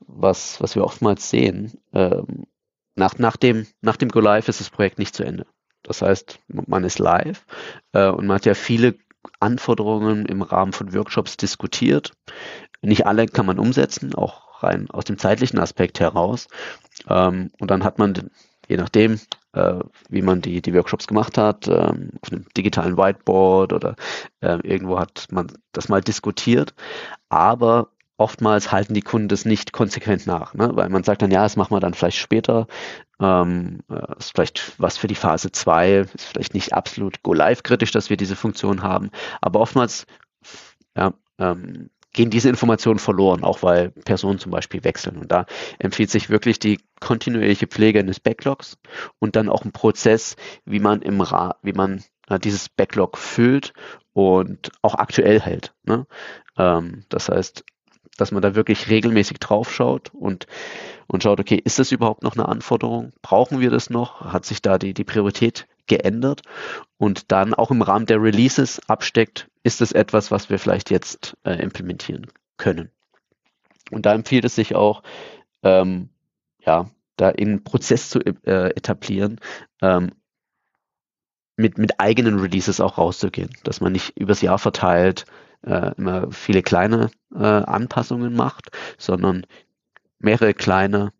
was, 0.00 0.60
was 0.60 0.74
wir 0.74 0.84
oftmals 0.84 1.28
sehen, 1.28 1.78
ähm, 1.92 2.46
nach, 2.94 3.18
nach, 3.18 3.36
dem, 3.36 3.66
nach 3.80 3.96
dem 3.96 4.08
Go 4.08 4.20
Live 4.20 4.48
ist 4.48 4.60
das 4.60 4.70
Projekt 4.70 4.98
nicht 4.98 5.14
zu 5.14 5.22
Ende. 5.22 5.46
Das 5.82 6.02
heißt, 6.02 6.40
man 6.48 6.84
ist 6.84 6.98
live 6.98 7.46
äh, 7.92 8.08
und 8.08 8.26
man 8.26 8.36
hat 8.36 8.46
ja 8.46 8.54
viele 8.54 8.96
Anforderungen 9.40 10.26
im 10.26 10.42
Rahmen 10.42 10.72
von 10.72 10.92
Workshops 10.92 11.36
diskutiert. 11.36 12.12
Nicht 12.82 13.06
alle 13.06 13.26
kann 13.26 13.46
man 13.46 13.58
umsetzen, 13.58 14.14
auch 14.14 14.62
rein 14.62 14.90
aus 14.90 15.04
dem 15.04 15.18
zeitlichen 15.18 15.58
Aspekt 15.58 16.00
heraus. 16.00 16.48
Ähm, 17.08 17.52
und 17.60 17.70
dann 17.70 17.84
hat 17.84 17.98
man, 17.98 18.30
je 18.68 18.76
nachdem, 18.76 19.18
äh, 19.52 19.80
wie 20.08 20.22
man 20.22 20.40
die, 20.40 20.62
die 20.62 20.74
Workshops 20.74 21.06
gemacht 21.06 21.38
hat, 21.38 21.66
ähm, 21.68 22.10
auf 22.22 22.30
einem 22.30 22.46
digitalen 22.56 22.96
Whiteboard 22.96 23.72
oder 23.72 23.96
äh, 24.40 24.58
irgendwo 24.62 24.98
hat 24.98 25.26
man 25.30 25.48
das 25.72 25.88
mal 25.88 26.00
diskutiert. 26.00 26.74
Aber 27.28 27.88
oftmals 28.18 28.72
halten 28.72 28.94
die 28.94 29.02
Kunden 29.02 29.28
das 29.28 29.44
nicht 29.44 29.72
konsequent 29.72 30.26
nach, 30.26 30.52
ne? 30.54 30.70
weil 30.74 30.88
man 30.88 31.04
sagt 31.04 31.22
dann, 31.22 31.30
ja, 31.30 31.42
das 31.44 31.56
machen 31.56 31.74
wir 31.74 31.80
dann 31.80 31.94
vielleicht 31.94 32.18
später, 32.18 32.66
ähm, 33.20 33.80
äh, 33.88 34.18
ist 34.18 34.32
vielleicht 34.32 34.72
was 34.78 34.98
für 34.98 35.06
die 35.06 35.14
Phase 35.14 35.52
2, 35.52 36.06
ist 36.14 36.24
vielleicht 36.24 36.54
nicht 36.54 36.72
absolut 36.72 37.22
Go-Live-kritisch, 37.22 37.92
dass 37.92 38.10
wir 38.10 38.16
diese 38.16 38.36
Funktion 38.36 38.82
haben, 38.82 39.10
aber 39.40 39.60
oftmals 39.60 40.04
ja, 40.96 41.14
ähm, 41.38 41.90
gehen 42.18 42.30
diese 42.30 42.48
Informationen 42.48 42.98
verloren, 42.98 43.44
auch 43.44 43.62
weil 43.62 43.90
Personen 43.90 44.40
zum 44.40 44.50
Beispiel 44.50 44.82
wechseln. 44.82 45.18
Und 45.18 45.30
da 45.30 45.46
empfiehlt 45.78 46.10
sich 46.10 46.30
wirklich 46.30 46.58
die 46.58 46.80
kontinuierliche 46.98 47.68
Pflege 47.68 48.00
eines 48.00 48.18
Backlogs 48.18 48.76
und 49.20 49.36
dann 49.36 49.48
auch 49.48 49.64
ein 49.64 49.70
Prozess, 49.70 50.34
wie 50.64 50.80
man 50.80 51.00
im 51.02 51.20
Ra 51.20 51.54
wie 51.62 51.74
man 51.74 52.02
äh, 52.28 52.40
dieses 52.40 52.70
Backlog 52.70 53.18
füllt 53.18 53.72
und 54.14 54.72
auch 54.82 54.96
aktuell 54.96 55.40
hält. 55.40 55.74
Ne? 55.84 56.08
Ähm, 56.56 57.04
das 57.08 57.28
heißt, 57.28 57.64
dass 58.16 58.32
man 58.32 58.42
da 58.42 58.56
wirklich 58.56 58.90
regelmäßig 58.90 59.38
drauf 59.38 59.72
schaut 59.72 60.10
und, 60.12 60.48
und 61.06 61.22
schaut, 61.22 61.38
okay, 61.38 61.62
ist 61.64 61.78
das 61.78 61.92
überhaupt 61.92 62.24
noch 62.24 62.34
eine 62.34 62.48
Anforderung? 62.48 63.12
Brauchen 63.22 63.60
wir 63.60 63.70
das 63.70 63.90
noch? 63.90 64.22
Hat 64.22 64.44
sich 64.44 64.60
da 64.60 64.76
die, 64.76 64.92
die 64.92 65.04
Priorität 65.04 65.68
geändert? 65.86 66.42
Und 66.96 67.30
dann 67.30 67.54
auch 67.54 67.70
im 67.70 67.80
Rahmen 67.80 68.06
der 68.06 68.20
Releases 68.20 68.80
absteckt, 68.88 69.47
ist 69.68 69.82
das 69.82 69.92
etwas, 69.92 70.30
was 70.30 70.48
wir 70.48 70.58
vielleicht 70.58 70.90
jetzt 70.90 71.36
äh, 71.44 71.62
implementieren 71.62 72.26
können? 72.56 72.90
Und 73.90 74.06
da 74.06 74.14
empfiehlt 74.14 74.46
es 74.46 74.54
sich 74.54 74.74
auch, 74.74 75.02
ähm, 75.62 76.08
ja, 76.64 76.90
da 77.16 77.28
in 77.28 77.64
Prozess 77.64 78.08
zu 78.08 78.20
äh, 78.20 78.70
etablieren, 78.70 79.40
ähm, 79.82 80.12
mit, 81.56 81.76
mit 81.76 82.00
eigenen 82.00 82.38
Releases 82.38 82.80
auch 82.80 82.96
rauszugehen, 82.96 83.50
dass 83.62 83.82
man 83.82 83.92
nicht 83.92 84.16
übers 84.16 84.40
Jahr 84.40 84.58
verteilt 84.58 85.26
äh, 85.62 85.92
immer 85.98 86.32
viele 86.32 86.62
kleine 86.62 87.10
äh, 87.34 87.44
Anpassungen 87.44 88.34
macht, 88.34 88.70
sondern 88.96 89.44
mehrere 90.18 90.54
kleine 90.54 91.12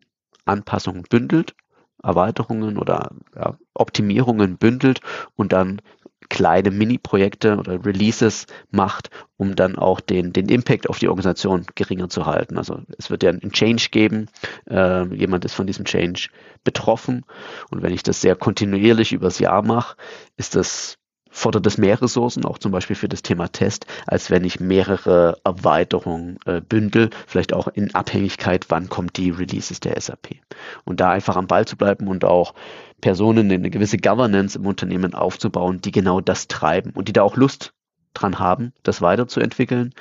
Anpassungen 0.47 1.03
bündelt, 1.03 1.55
Erweiterungen 2.03 2.79
oder 2.79 3.11
ja, 3.35 3.59
Optimierungen 3.75 4.57
bündelt 4.57 5.01
und 5.35 5.53
dann 5.53 5.83
kleine 6.29 6.71
Mini-Projekte 6.71 7.57
oder 7.57 7.85
Releases 7.85 8.47
macht, 8.71 9.11
um 9.37 9.55
dann 9.57 9.77
auch 9.77 10.01
den, 10.01 10.33
den 10.33 10.49
Impact 10.49 10.89
auf 10.89 10.99
die 10.99 11.09
Organisation 11.09 11.67
geringer 11.75 12.09
zu 12.09 12.27
halten. 12.27 12.59
Also 12.59 12.83
es 12.99 13.11
wird 13.11 13.23
ja 13.23 13.31
einen 13.31 13.53
Change 13.53 13.89
geben, 13.91 14.29
äh, 14.69 15.05
jemand 15.15 15.45
ist 15.45 15.55
von 15.55 15.67
diesem 15.67 15.85
Change 15.85 16.29
betroffen 16.65 17.25
und 17.71 17.83
wenn 17.83 17.95
ich 17.95 18.03
das 18.03 18.21
sehr 18.21 18.37
kontinuierlich 18.37 19.13
übers 19.13 19.39
Jahr 19.39 19.63
mache, 19.63 19.97
ist 20.37 20.55
das 20.55 20.98
fordert 21.39 21.67
es 21.67 21.79
mehr 21.79 22.01
Ressourcen, 22.03 22.45
auch 22.45 22.59
zum 22.59 22.73
Beispiel 22.73 22.97
für 22.97 23.09
das 23.09 23.23
Thema 23.23 23.49
Test, 23.49 23.87
als 24.07 24.31
wenn 24.31 24.45
ich 24.45 24.61
mehrere 24.61 25.39
Erweiterungen 25.45 26.39
äh, 26.47 26.61
bündel, 26.61 27.11
vielleicht 27.27 27.53
auch 27.53 27.69
in 27.69 27.95
Abhängigkeit, 27.95 28.67
wann 28.71 28.89
kommt 28.89 29.17
die 29.17 29.31
Releases 29.31 29.81
der 29.81 30.01
SAP. 30.01 30.37
Und 30.85 31.01
da 31.01 31.11
einfach 31.11 31.37
am 31.37 31.47
Ball 31.47 31.65
zu 31.65 31.77
bleiben 31.77 32.09
und 32.09 32.25
auch 32.25 32.55
Personen 33.01 33.51
eine 33.53 33.71
gewisse 33.71 33.99
Governance 33.99 34.59
im 34.59 34.67
Unternehmen 34.67 35.15
aufzubauen, 35.15 35.81
die 35.81 35.93
genau 35.93 36.21
das 36.21 36.49
treiben 36.49 36.91
und 36.91 37.07
die 37.07 37.13
da 37.13 37.23
auch 37.23 37.37
Lust 37.37 37.73
dran 38.15 38.41
haben, 38.41 38.73
das 38.83 39.01
weiterzuentwickeln. 39.01 39.95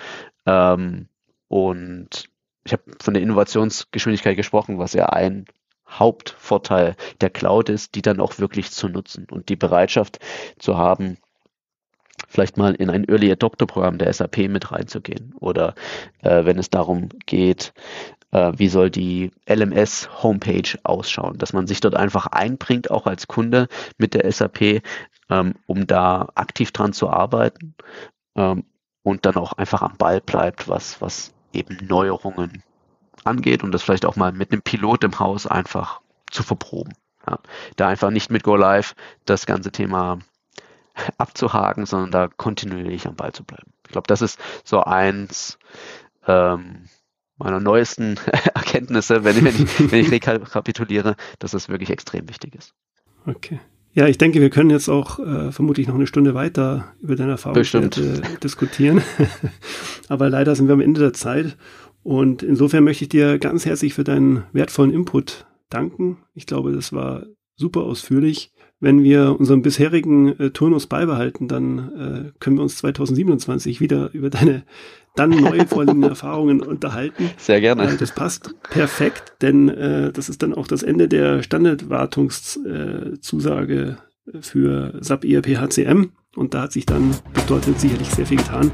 Ähm, 0.47 1.07
und 1.47 2.29
ich 2.65 2.73
habe 2.73 2.83
von 2.99 3.13
der 3.13 3.23
Innovationsgeschwindigkeit 3.23 4.35
gesprochen, 4.35 4.79
was 4.79 4.93
ja 4.93 5.05
ein 5.05 5.45
Hauptvorteil 5.87 6.95
der 7.21 7.29
Cloud 7.29 7.69
ist, 7.69 7.95
die 7.95 8.01
dann 8.01 8.19
auch 8.19 8.39
wirklich 8.39 8.71
zu 8.71 8.89
nutzen 8.89 9.27
und 9.29 9.49
die 9.49 9.55
Bereitschaft 9.55 10.19
zu 10.59 10.77
haben, 10.77 11.17
vielleicht 12.27 12.57
mal 12.57 12.75
in 12.75 12.89
ein 12.89 13.07
Early 13.07 13.31
Adopter 13.31 13.65
Programm 13.65 13.97
der 13.97 14.11
SAP 14.13 14.49
mit 14.49 14.71
reinzugehen 14.71 15.33
oder 15.39 15.73
äh, 16.21 16.45
wenn 16.45 16.59
es 16.59 16.69
darum 16.69 17.09
geht, 17.25 17.73
äh, 18.31 18.51
wie 18.55 18.67
soll 18.67 18.89
die 18.91 19.31
LMS 19.49 20.09
Homepage 20.21 20.77
ausschauen, 20.83 21.37
dass 21.37 21.53
man 21.53 21.67
sich 21.67 21.79
dort 21.79 21.95
einfach 21.95 22.27
einbringt, 22.27 22.91
auch 22.91 23.07
als 23.07 23.27
Kunde 23.27 23.67
mit 23.97 24.13
der 24.13 24.31
SAP, 24.31 24.81
ähm, 25.29 25.55
um 25.65 25.87
da 25.87 26.27
aktiv 26.35 26.71
dran 26.71 26.93
zu 26.93 27.09
arbeiten 27.09 27.75
ähm, 28.35 28.65
und 29.03 29.25
dann 29.25 29.35
auch 29.35 29.53
einfach 29.53 29.81
am 29.81 29.97
Ball 29.97 30.21
bleibt, 30.21 30.67
was, 30.67 31.01
was 31.01 31.33
eben 31.53 31.77
Neuerungen 31.87 32.63
angeht 33.23 33.63
und 33.63 33.71
das 33.71 33.83
vielleicht 33.83 34.05
auch 34.05 34.15
mal 34.15 34.31
mit 34.31 34.51
einem 34.51 34.61
Pilot 34.61 35.03
im 35.03 35.19
Haus 35.19 35.47
einfach 35.47 36.01
zu 36.29 36.43
verproben. 36.43 36.93
Ja. 37.27 37.39
Da 37.75 37.87
einfach 37.87 38.09
nicht 38.09 38.31
mit 38.31 38.43
Go 38.43 38.55
Live 38.55 38.95
das 39.25 39.45
ganze 39.45 39.71
Thema 39.71 40.19
abzuhaken, 41.17 41.85
sondern 41.85 42.11
da 42.11 42.27
kontinuierlich 42.27 43.07
am 43.07 43.15
Ball 43.15 43.31
zu 43.31 43.43
bleiben. 43.43 43.71
Ich 43.85 43.91
glaube, 43.91 44.07
das 44.07 44.21
ist 44.21 44.39
so 44.63 44.81
eins 44.81 45.57
ähm, 46.27 46.85
meiner 47.37 47.59
neuesten 47.59 48.19
Erkenntnisse, 48.53 49.23
wenn, 49.23 49.43
wenn, 49.43 49.55
ich, 49.55 49.91
wenn 49.91 49.99
ich 49.99 50.11
rekapituliere, 50.11 51.15
dass 51.39 51.51
das 51.51 51.69
wirklich 51.69 51.89
extrem 51.89 52.27
wichtig 52.29 52.55
ist. 52.55 52.73
Okay. 53.25 53.59
Ja, 53.93 54.05
ich 54.05 54.19
denke, 54.19 54.41
wir 54.41 54.51
können 54.51 54.69
jetzt 54.69 54.89
auch 54.89 55.17
äh, 55.17 55.51
vermutlich 55.51 55.87
noch 55.87 55.95
eine 55.95 56.05
Stunde 56.05 56.35
weiter 56.35 56.93
über 57.01 57.15
deine 57.15 57.31
Erfahrungswerte 57.31 58.21
diskutieren. 58.43 59.01
Aber 60.07 60.29
leider 60.29 60.55
sind 60.55 60.67
wir 60.67 60.73
am 60.73 60.81
Ende 60.81 61.01
der 61.01 61.13
Zeit 61.13 61.57
und 62.03 62.43
insofern 62.43 62.83
möchte 62.83 63.05
ich 63.05 63.09
dir 63.09 63.39
ganz 63.39 63.65
herzlich 63.65 63.95
für 63.95 64.03
deinen 64.03 64.43
wertvollen 64.53 64.93
Input 64.93 65.47
danken. 65.69 66.17
Ich 66.35 66.45
glaube, 66.45 66.71
das 66.73 66.93
war 66.93 67.25
super 67.55 67.81
ausführlich. 67.81 68.53
Wenn 68.79 69.03
wir 69.03 69.39
unseren 69.39 69.63
bisherigen 69.63 70.39
äh, 70.39 70.51
Turnus 70.51 70.85
beibehalten, 70.85 71.47
dann 71.47 71.79
äh, 71.79 72.31
können 72.39 72.57
wir 72.57 72.63
uns 72.63 72.77
2027 72.77 73.81
wieder 73.81 74.11
über 74.13 74.29
deine 74.29 74.61
dann 75.15 75.31
neu 75.31 75.65
vorliegenden 75.67 76.11
Erfahrungen 76.11 76.61
unterhalten. 76.61 77.31
Sehr 77.37 77.59
gerne. 77.59 77.91
Äh, 77.91 77.97
das 77.97 78.13
passt 78.13 78.53
perfekt, 78.69 79.33
denn 79.41 79.69
äh, 79.69 80.13
das 80.13 80.29
ist 80.29 80.43
dann 80.43 80.53
auch 80.53 80.67
das 80.67 80.83
Ende 80.83 81.07
der 81.07 81.41
Standardwartungszusage 81.41 83.97
äh, 84.31 84.41
für 84.41 84.93
SAP 85.01 85.25
ERP 85.25 85.57
HCM 85.57 86.11
und 86.35 86.53
da 86.53 86.61
hat 86.63 86.71
sich 86.71 86.85
dann 86.85 87.15
bis 87.33 87.47
dorthin 87.47 87.73
sicherlich 87.75 88.09
sehr 88.09 88.27
viel 88.27 88.37
getan. 88.37 88.69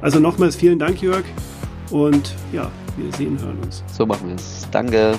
Also 0.00 0.18
nochmals 0.18 0.56
vielen 0.56 0.78
Dank, 0.78 1.02
Jörg. 1.02 1.24
Und 1.90 2.34
ja, 2.52 2.70
wir 2.96 3.12
sehen, 3.12 3.38
hören 3.40 3.58
uns. 3.62 3.84
So 3.92 4.06
machen 4.06 4.28
wir 4.28 4.36
es. 4.36 4.66
Danke. 4.70 5.18